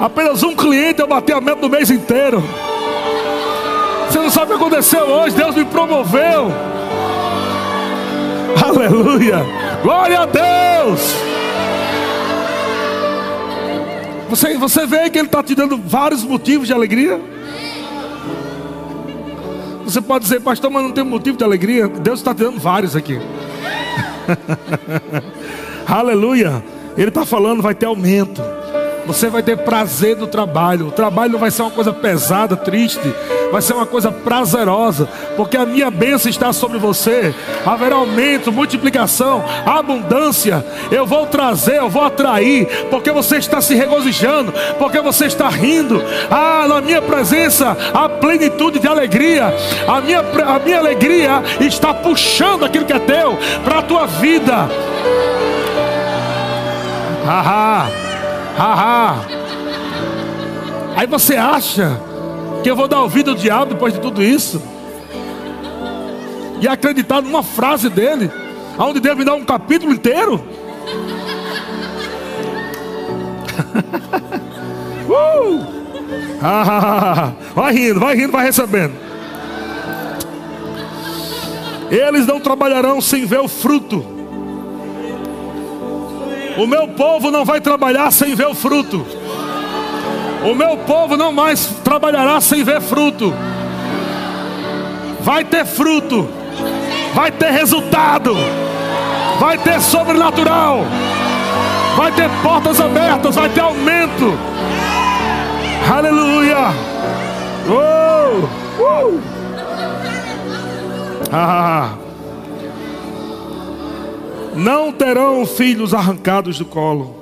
[0.00, 2.42] Apenas um cliente eu bati a meta do mês inteiro.
[4.08, 5.36] Você não sabe o que aconteceu hoje.
[5.36, 6.50] Deus me promoveu.
[8.60, 9.46] Aleluia.
[9.84, 11.31] Glória a Deus.
[14.32, 17.20] Você, você vê que Ele está te dando vários motivos de alegria.
[19.84, 21.86] Você pode dizer, pastor, mas não tem motivo de alegria.
[21.86, 23.20] Deus está te dando vários aqui.
[25.86, 26.64] Aleluia.
[26.96, 28.40] Ele está falando, vai ter aumento.
[29.06, 30.88] Você vai ter prazer no trabalho.
[30.88, 33.14] O trabalho não vai ser uma coisa pesada, triste.
[33.52, 35.06] Vai ser uma coisa prazerosa.
[35.36, 37.34] Porque a minha bênção está sobre você.
[37.66, 40.64] Haverá aumento, multiplicação, abundância.
[40.90, 42.66] Eu vou trazer, eu vou atrair.
[42.90, 44.54] Porque você está se regozijando.
[44.78, 46.02] Porque você está rindo.
[46.30, 49.54] Ah, na minha presença, a plenitude de alegria.
[49.86, 54.66] A minha, a minha alegria está puxando aquilo que é teu para a tua vida.
[57.26, 57.90] Haha.
[58.56, 59.16] Haha.
[60.96, 62.11] Aí você acha
[62.62, 64.62] que eu vou dar ouvido ao diabo depois de tudo isso?
[66.60, 68.30] E acreditar numa frase dele,
[68.78, 70.36] aonde Deus me dá um capítulo inteiro?
[75.08, 75.82] uh!
[77.54, 78.94] vai rindo, vai rindo, vai recebendo.
[81.90, 84.12] Eles não trabalharão sem ver o fruto
[86.56, 89.06] o meu povo não vai trabalhar sem ver o fruto.
[90.44, 93.32] O meu povo não mais trabalhará sem ver fruto.
[95.20, 96.28] Vai ter fruto.
[97.14, 98.34] Vai ter resultado.
[99.38, 100.84] Vai ter sobrenatural.
[101.96, 103.36] Vai ter portas abertas.
[103.36, 104.36] Vai ter aumento.
[105.90, 106.56] Aleluia.
[107.68, 109.20] Oh, uh.
[111.34, 111.94] Ah
[114.54, 117.14] não terão filhos arrancados do colo,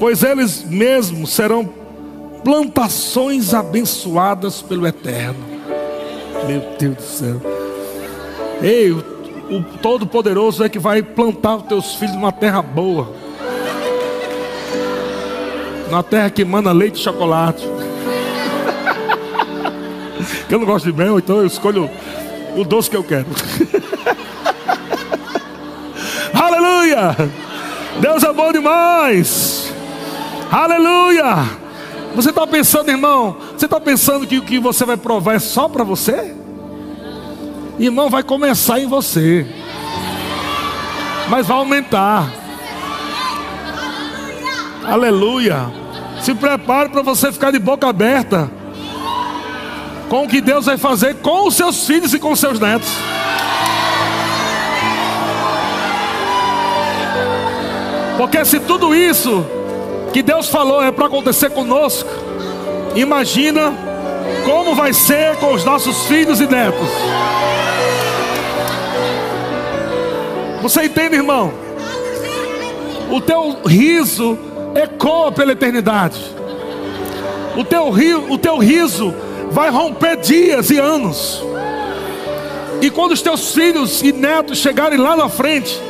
[0.00, 1.68] pois eles mesmos serão
[2.42, 5.44] plantações abençoadas pelo Eterno.
[6.48, 7.42] Meu Deus do céu.
[8.62, 9.04] Ei, o,
[9.50, 13.12] o Todo-Poderoso é que vai plantar os teus filhos numa terra boa.
[15.90, 17.62] Numa terra que manda leite e chocolate.
[20.48, 21.90] eu não gosto de mel, então eu escolho
[22.56, 23.26] o doce que eu quero.
[26.32, 27.14] Aleluia!
[28.00, 29.59] Deus é bom demais.
[30.50, 31.48] Aleluia!
[32.14, 33.36] Você está pensando, irmão?
[33.56, 36.34] Você está pensando que o que você vai provar é só para você?
[37.78, 39.46] Irmão, vai começar em você,
[41.28, 42.28] mas vai aumentar.
[44.84, 45.70] Aleluia!
[46.20, 48.50] Se prepare para você ficar de boca aberta
[50.08, 52.90] com o que Deus vai fazer com os seus filhos e com os seus netos.
[58.18, 59.46] Porque se tudo isso
[60.12, 62.08] que Deus falou é para acontecer conosco,
[62.94, 63.72] imagina
[64.44, 66.88] como vai ser com os nossos filhos e netos.
[70.62, 71.52] Você entende, irmão?
[73.10, 74.38] O teu riso
[74.74, 76.20] ecoa pela eternidade.
[77.56, 79.14] O teu, rio, o teu riso
[79.50, 81.42] vai romper dias e anos.
[82.80, 85.80] E quando os teus filhos e netos chegarem lá na frente,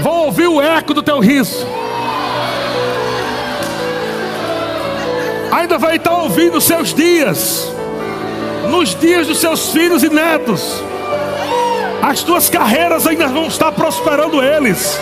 [0.00, 1.66] vão ouvir o eco do teu riso.
[5.50, 7.72] Ainda vai estar ouvindo seus dias,
[8.70, 10.82] nos dias dos seus filhos e netos.
[12.02, 14.98] As tuas carreiras ainda vão estar prosperando eles.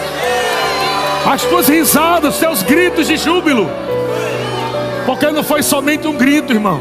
[1.31, 3.69] As tuas risadas, os teus gritos de júbilo.
[5.05, 6.81] Porque não foi somente um grito, irmão.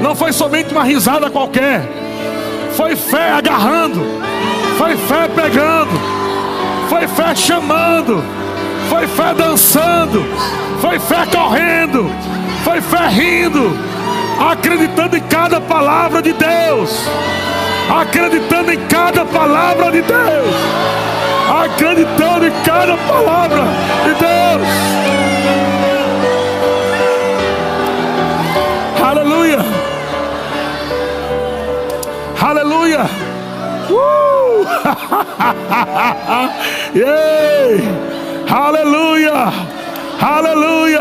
[0.00, 1.88] Não foi somente uma risada qualquer.
[2.74, 4.00] Foi fé agarrando.
[4.78, 5.90] Foi fé pegando.
[6.88, 8.24] Foi fé chamando.
[8.88, 10.24] Foi fé dançando.
[10.80, 12.10] Foi fé correndo.
[12.64, 13.76] Foi fé rindo.
[14.50, 17.08] Acreditando em cada palavra de Deus
[18.00, 20.54] acreditando em cada palavra de Deus,
[21.64, 23.62] acreditando em cada palavra
[24.04, 24.68] de Deus.
[29.04, 29.58] Aleluia,
[32.40, 33.10] aleluia.
[33.90, 34.64] Uh!
[36.94, 38.12] yeah!
[38.48, 39.52] Aleluia,
[40.22, 41.00] aleluia.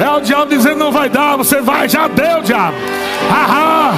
[0.00, 2.76] É o diabo dizendo não vai dar, você vai, já deu, diabo.
[3.30, 3.92] Haha.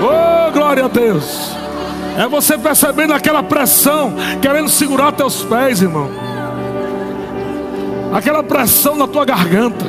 [0.00, 1.52] Oh, glória a Deus.
[2.18, 6.10] É você percebendo aquela pressão, querendo segurar teus pés, irmão.
[8.12, 9.84] Aquela pressão na tua garganta.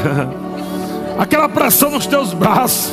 [1.18, 2.92] Aquela pressão nos teus braços.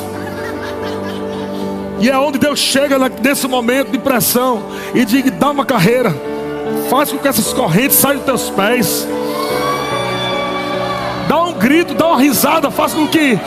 [2.00, 4.62] E é onde Deus chega nesse momento de pressão
[4.94, 6.14] e diz: dá uma carreira,
[6.88, 9.08] faz com que essas correntes saiam dos teus pés.
[11.28, 13.38] Dá um grito, dá uma risada, faz com que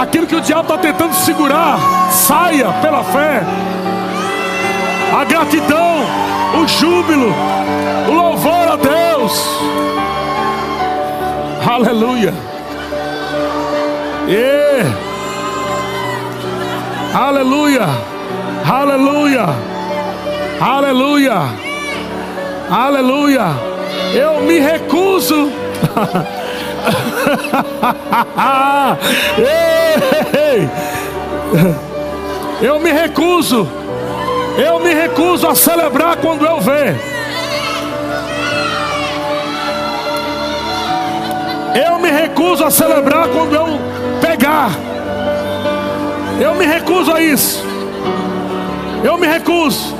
[0.00, 1.78] aquilo que o diabo está tentando segurar,
[2.10, 3.42] saia pela fé.
[5.18, 6.04] A gratidão,
[6.62, 7.32] o júbilo,
[8.08, 9.44] o louvor a Deus.
[11.66, 12.34] Aleluia.
[14.28, 15.10] E
[17.14, 17.88] Aleluia.
[18.64, 19.46] Aleluia.
[20.60, 21.69] Aleluia.
[22.70, 23.48] Aleluia.
[24.14, 25.50] Eu me recuso.
[32.62, 33.68] Eu me recuso.
[34.56, 36.94] Eu me recuso a celebrar quando eu ver.
[41.74, 43.66] Eu me recuso a celebrar quando eu
[44.20, 44.70] pegar.
[46.40, 47.64] Eu me recuso a isso.
[49.02, 49.99] Eu me recuso.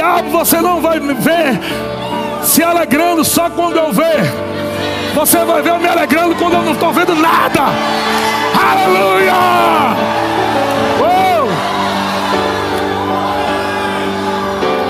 [0.00, 1.60] Diabo, você não vai me ver
[2.42, 4.32] se alegrando só quando eu ver.
[5.14, 7.64] Você vai ver eu me alegrando quando eu não estou vendo nada.
[8.72, 9.34] Aleluia!
[11.02, 11.48] Oh!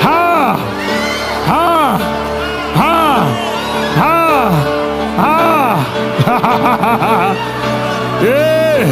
[0.07, 0.57] Ha!
[1.49, 1.99] Ha!
[2.79, 3.27] Ha!
[3.99, 4.53] Ha!
[6.29, 7.35] Ha!
[8.23, 8.87] e!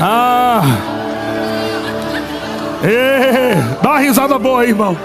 [0.00, 0.62] Ah!
[2.84, 3.49] E!
[3.82, 4.96] Dá uma risada boa aí, irmão.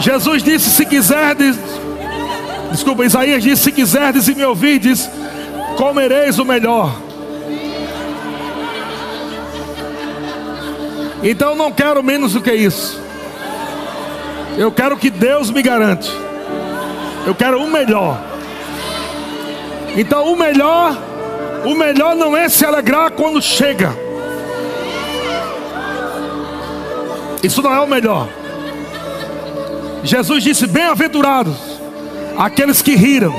[0.00, 1.56] Jesus disse: Se quiserdes,
[2.70, 5.08] desculpa, Isaías disse: Se quiserdes e me ouvirdes,
[5.76, 6.94] comereis o melhor.
[11.22, 13.00] Então não quero menos do que isso.
[14.56, 16.10] Eu quero que Deus me garante.
[17.26, 18.16] Eu quero o melhor.
[19.96, 20.96] Então o melhor,
[21.66, 23.92] o melhor não é se alegrar quando chega.
[27.42, 28.28] Isso não é o melhor.
[30.04, 31.56] Jesus disse: Bem-aventurados
[32.38, 33.34] aqueles que riram,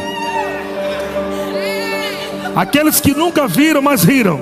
[2.53, 4.41] aqueles que nunca viram, mas riram,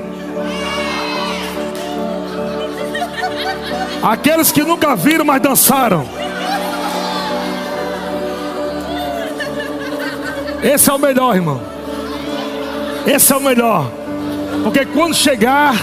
[4.01, 6.09] aqueles que nunca viram, mas dançaram.
[10.63, 11.74] Esse é o melhor, irmão.
[13.05, 13.89] Esse é o melhor.
[14.63, 15.75] Porque quando chegar,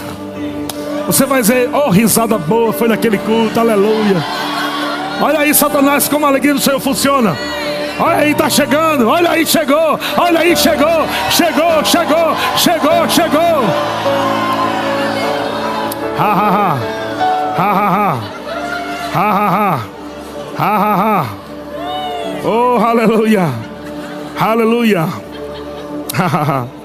[1.07, 4.25] você vai dizer: Oh, risada boa, foi naquele culto, aleluia.
[5.21, 7.37] Olha aí, Satanás, como a alegria do Senhor funciona.
[8.01, 9.09] Olha aí, está chegando.
[9.09, 9.99] Olha aí, chegou.
[10.17, 11.07] Olha aí, chegou.
[11.31, 13.65] Chegou, chegou, chegou, chegou.
[16.19, 16.79] Ha ha ha.
[17.57, 18.19] Ha ha ha.
[19.15, 19.81] Ha ha ha.
[20.59, 21.27] Ha ha ha.
[22.45, 23.49] Oh, aleluia.
[24.41, 25.07] Aleluia.
[26.19, 26.82] Ha ha ha.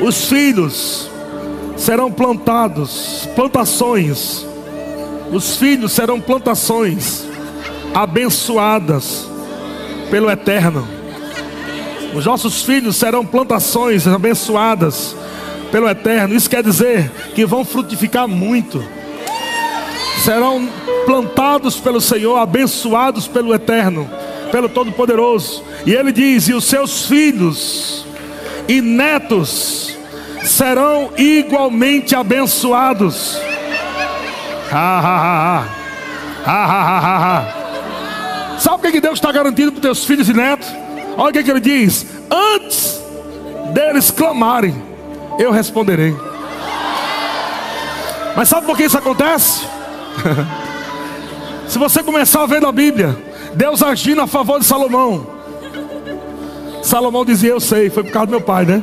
[0.00, 1.10] Os filhos
[1.76, 4.46] serão plantados, plantações.
[5.32, 7.24] Os filhos serão plantações
[7.92, 9.28] abençoadas
[10.10, 10.86] pelo Eterno.
[12.14, 15.16] Os nossos filhos serão plantações abençoadas
[15.72, 16.34] pelo Eterno.
[16.34, 18.82] Isso quer dizer que vão frutificar muito.
[20.24, 20.68] Serão
[21.06, 24.08] plantados pelo Senhor, abençoados pelo Eterno,
[24.52, 25.62] pelo Todo-Poderoso.
[25.84, 28.06] E ele diz: E os seus filhos
[28.68, 29.96] e netos
[30.44, 33.40] serão igualmente abençoados.
[34.70, 35.64] Ha, ha,
[36.46, 37.54] ha,
[38.58, 40.68] Sabe o que Deus está garantindo para os teus filhos e netos?
[41.16, 43.00] Olha o que, que ele diz: Antes
[43.72, 44.74] deles clamarem,
[45.38, 46.14] eu responderei.
[48.36, 49.66] Mas sabe por que isso acontece?
[51.66, 53.16] Se você começar a ver na Bíblia,
[53.54, 55.37] Deus agindo a favor de Salomão.
[56.88, 58.82] Salomão dizia: Eu sei, foi por causa do meu pai, né?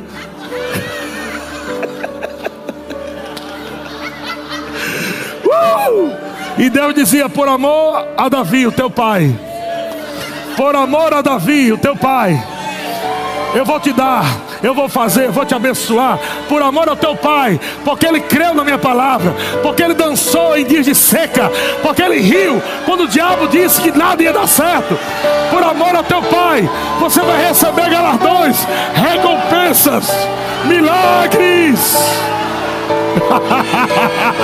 [5.44, 6.12] uh!
[6.56, 9.34] E Deus dizia: Por amor a Davi, o teu pai.
[10.56, 12.40] Por amor a Davi, o teu pai.
[13.54, 17.60] Eu vou te dar eu vou fazer, vou te abençoar, por amor ao teu pai,
[17.84, 21.50] porque ele creu na minha palavra, porque ele dançou em dias de seca,
[21.82, 24.98] porque ele riu quando o diabo disse que nada ia dar certo,
[25.50, 26.68] por amor ao teu pai,
[27.00, 28.56] você vai receber galardões,
[28.94, 30.08] recompensas,
[30.64, 31.96] milagres.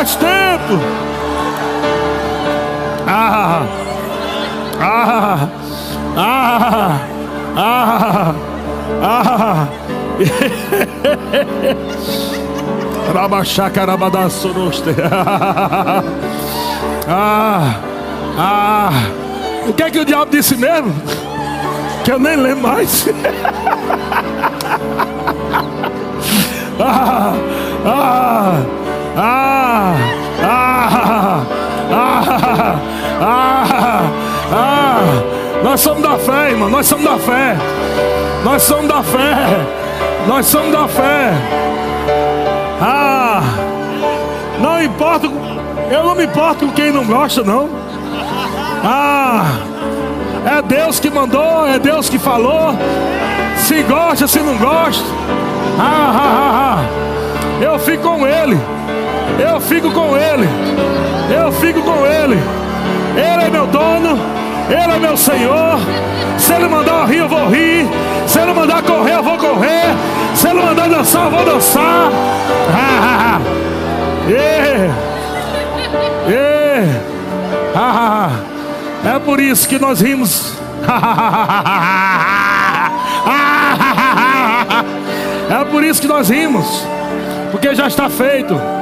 [0.00, 0.80] Faz tempo.
[3.06, 3.62] Ah,
[4.80, 5.48] ah,
[6.16, 6.96] ah,
[7.54, 8.34] ah,
[9.02, 9.68] ah.
[13.12, 14.94] Rabachacarabadassoroste.
[17.12, 17.74] Ah,
[18.38, 18.92] ah.
[19.68, 20.94] O que é que o diabo disse mesmo?
[22.04, 23.04] que eu nem lembro mais.
[26.78, 27.34] ah,
[27.84, 28.62] ah,
[29.16, 29.94] ah,
[30.42, 31.42] ah,
[31.92, 32.76] ah,
[33.20, 34.02] ah,
[34.52, 35.60] ah.
[35.62, 36.70] Nós somos da fé, irmão.
[36.70, 37.56] Nós somos da fé.
[38.44, 39.66] Nós somos da fé.
[40.26, 41.32] Nós somos da fé.
[42.80, 43.42] Ah,
[44.58, 45.26] não importa.
[45.90, 47.68] Eu não me importo com quem não gosta, não.
[48.84, 49.44] Ah.
[50.46, 52.74] É Deus que mandou, é Deus que falou.
[53.56, 55.04] Se gosta, se não gosta.
[55.78, 57.62] Ah, ah, ah, ah.
[57.62, 58.58] Eu fico com Ele.
[59.40, 60.48] Eu fico com Ele.
[61.34, 62.38] Eu fico com Ele.
[63.16, 64.18] Ele é meu dono.
[64.68, 65.78] Ele é meu Senhor.
[66.38, 67.88] Se Ele mandar rir, eu vou rir.
[68.26, 69.94] Se Ele mandar correr, eu vou correr.
[70.34, 72.10] Se Ele mandar dançar, eu vou dançar.
[72.72, 73.40] Ah, ah, ah.
[74.28, 74.94] Yeah.
[76.28, 77.00] Yeah.
[77.74, 78.30] Ah, ah,
[79.04, 79.16] ah.
[79.16, 80.54] É por isso que nós rimos.
[85.50, 86.86] É por isso que nós rimos.
[87.50, 88.79] Porque já está feito.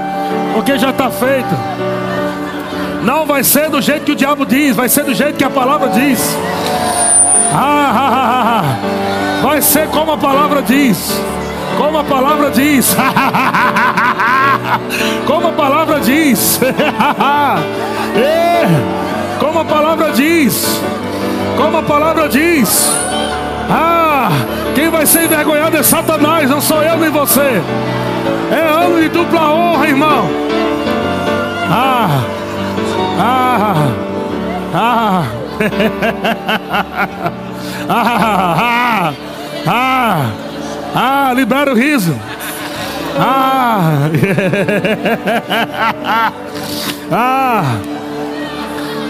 [0.59, 1.57] Porque já está feito.
[3.05, 5.51] Não vai ser do jeito que o diabo diz, vai ser do jeito que a
[5.51, 6.37] palavra diz.
[9.41, 11.23] Vai ser como a palavra diz.
[11.77, 12.93] Como a palavra diz.
[15.29, 16.59] Como a palavra diz.
[18.17, 18.67] é.
[19.39, 20.83] Como a palavra diz.
[21.57, 22.93] Como a palavra diz.
[23.71, 24.29] Ah,
[24.75, 27.63] quem vai ser envergonhado é Satanás, não sou eu nem você.
[28.51, 30.29] É ano de dupla honra, irmão.
[31.71, 32.25] Ah,
[33.19, 33.93] ah,
[34.75, 35.25] ah,
[37.89, 39.13] ah, ah,
[39.67, 40.31] ah,
[40.95, 42.15] ah, libera o riso.
[43.19, 44.11] Ah,
[47.13, 47.79] ah.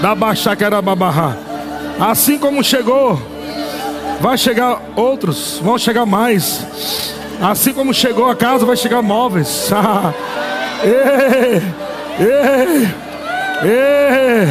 [0.02, 1.36] Da Baixaquerababarra.
[2.00, 3.20] Assim como chegou,
[4.20, 6.64] vai chegar outros, vão chegar mais.
[7.40, 9.70] Assim como chegou a casa, vai chegar móveis.
[10.82, 11.62] ei,
[12.26, 12.88] ei,
[13.62, 14.48] ei.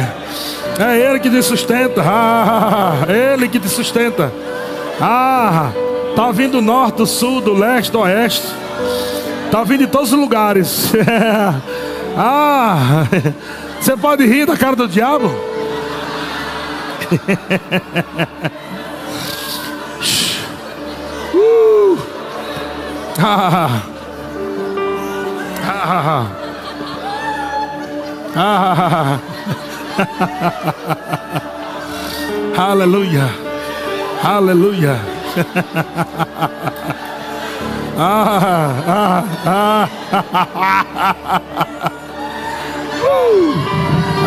[0.78, 2.02] É Ele que te sustenta.
[2.04, 4.32] Ah, ele que te sustenta.
[5.00, 5.72] Ah,
[6.14, 8.46] tá vindo do norte, do sul, do leste, do oeste.
[9.50, 10.92] Tá vindo de todos os lugares.
[12.16, 13.06] ah,
[13.80, 15.30] você pode rir da cara do diabo?
[23.58, 23.82] ah.
[25.66, 26.22] Ah.
[28.36, 29.18] Ah.
[32.70, 33.26] Aleluia.
[34.22, 34.94] Aleluia.
[37.98, 39.82] ah, ah, ah.
[43.02, 43.50] uh.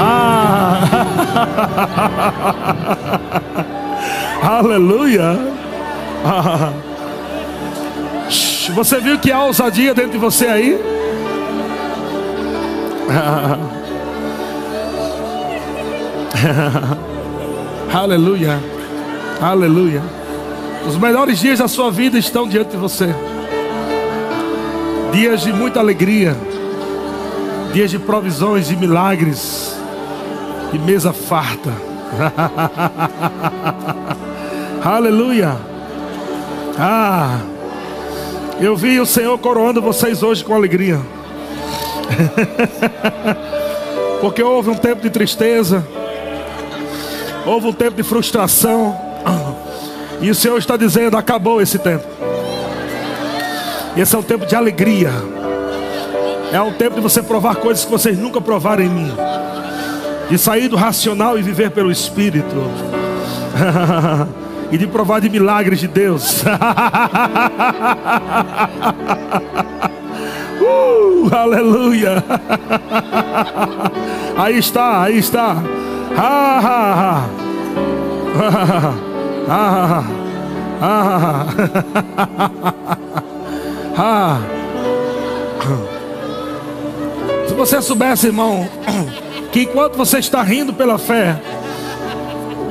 [0.04, 0.84] ah.
[4.60, 5.40] Aleluia.
[6.28, 6.91] Ah.
[8.74, 10.80] Você viu que há ousadia dentro de você aí?
[17.94, 18.58] Aleluia.
[19.42, 20.02] Aleluia.
[20.88, 23.14] Os melhores dias da sua vida estão diante de você.
[25.12, 26.38] Dias de muita alegria.
[27.74, 29.78] Dias de provisões e milagres.
[30.72, 31.72] E mesa farta.
[34.84, 35.58] Aleluia.
[36.80, 37.38] Ah.
[38.62, 41.02] Eu vi o Senhor coroando vocês hoje com alegria.
[44.22, 45.84] Porque houve um tempo de tristeza,
[47.44, 48.96] houve um tempo de frustração,
[50.22, 52.06] e o Senhor está dizendo: acabou esse tempo.
[53.98, 55.12] Esse é um tempo de alegria,
[56.54, 59.12] é um tempo de você provar coisas que vocês nunca provaram em mim,
[60.30, 62.56] de sair do racional e viver pelo Espírito.
[64.72, 66.44] e de provar de milagres de Deus.
[70.62, 72.24] Uh, aleluia.
[74.38, 75.58] Aí está, aí está.
[87.48, 88.68] Se você soubesse, irmão,
[89.52, 91.40] que enquanto você está rindo pela fé,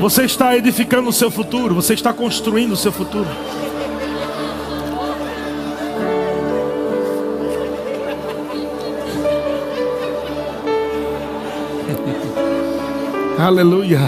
[0.01, 3.28] você está edificando o seu futuro, você está construindo o seu futuro.
[13.39, 14.01] Aleluia.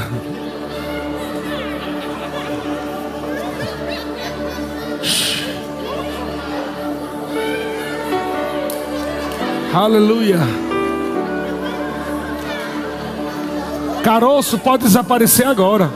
[9.75, 10.72] Aleluia.
[14.03, 15.91] Caroço pode desaparecer agora.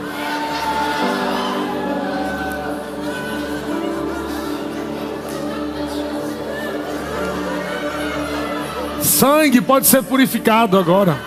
[9.01, 11.17] Sangue pode ser purificado agora.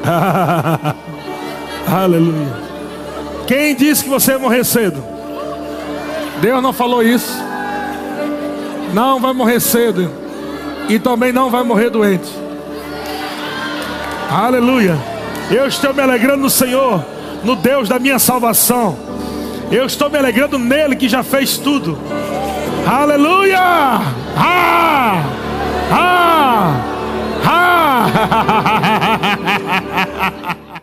[1.92, 2.70] Aleluia.
[3.46, 5.02] Quem disse que você ia morrer cedo?
[6.40, 7.36] Deus não falou isso.
[8.94, 10.19] Não vai morrer cedo.
[10.90, 12.28] E também não vai morrer doente.
[14.28, 14.98] Aleluia.
[15.48, 17.04] Eu estou me alegrando no Senhor,
[17.44, 18.98] no Deus da minha salvação.
[19.70, 21.96] Eu estou me alegrando nele que já fez tudo.
[22.84, 23.60] Aleluia!
[24.36, 25.22] Ah!
[25.92, 26.74] Ah!
[27.44, 28.10] Ah!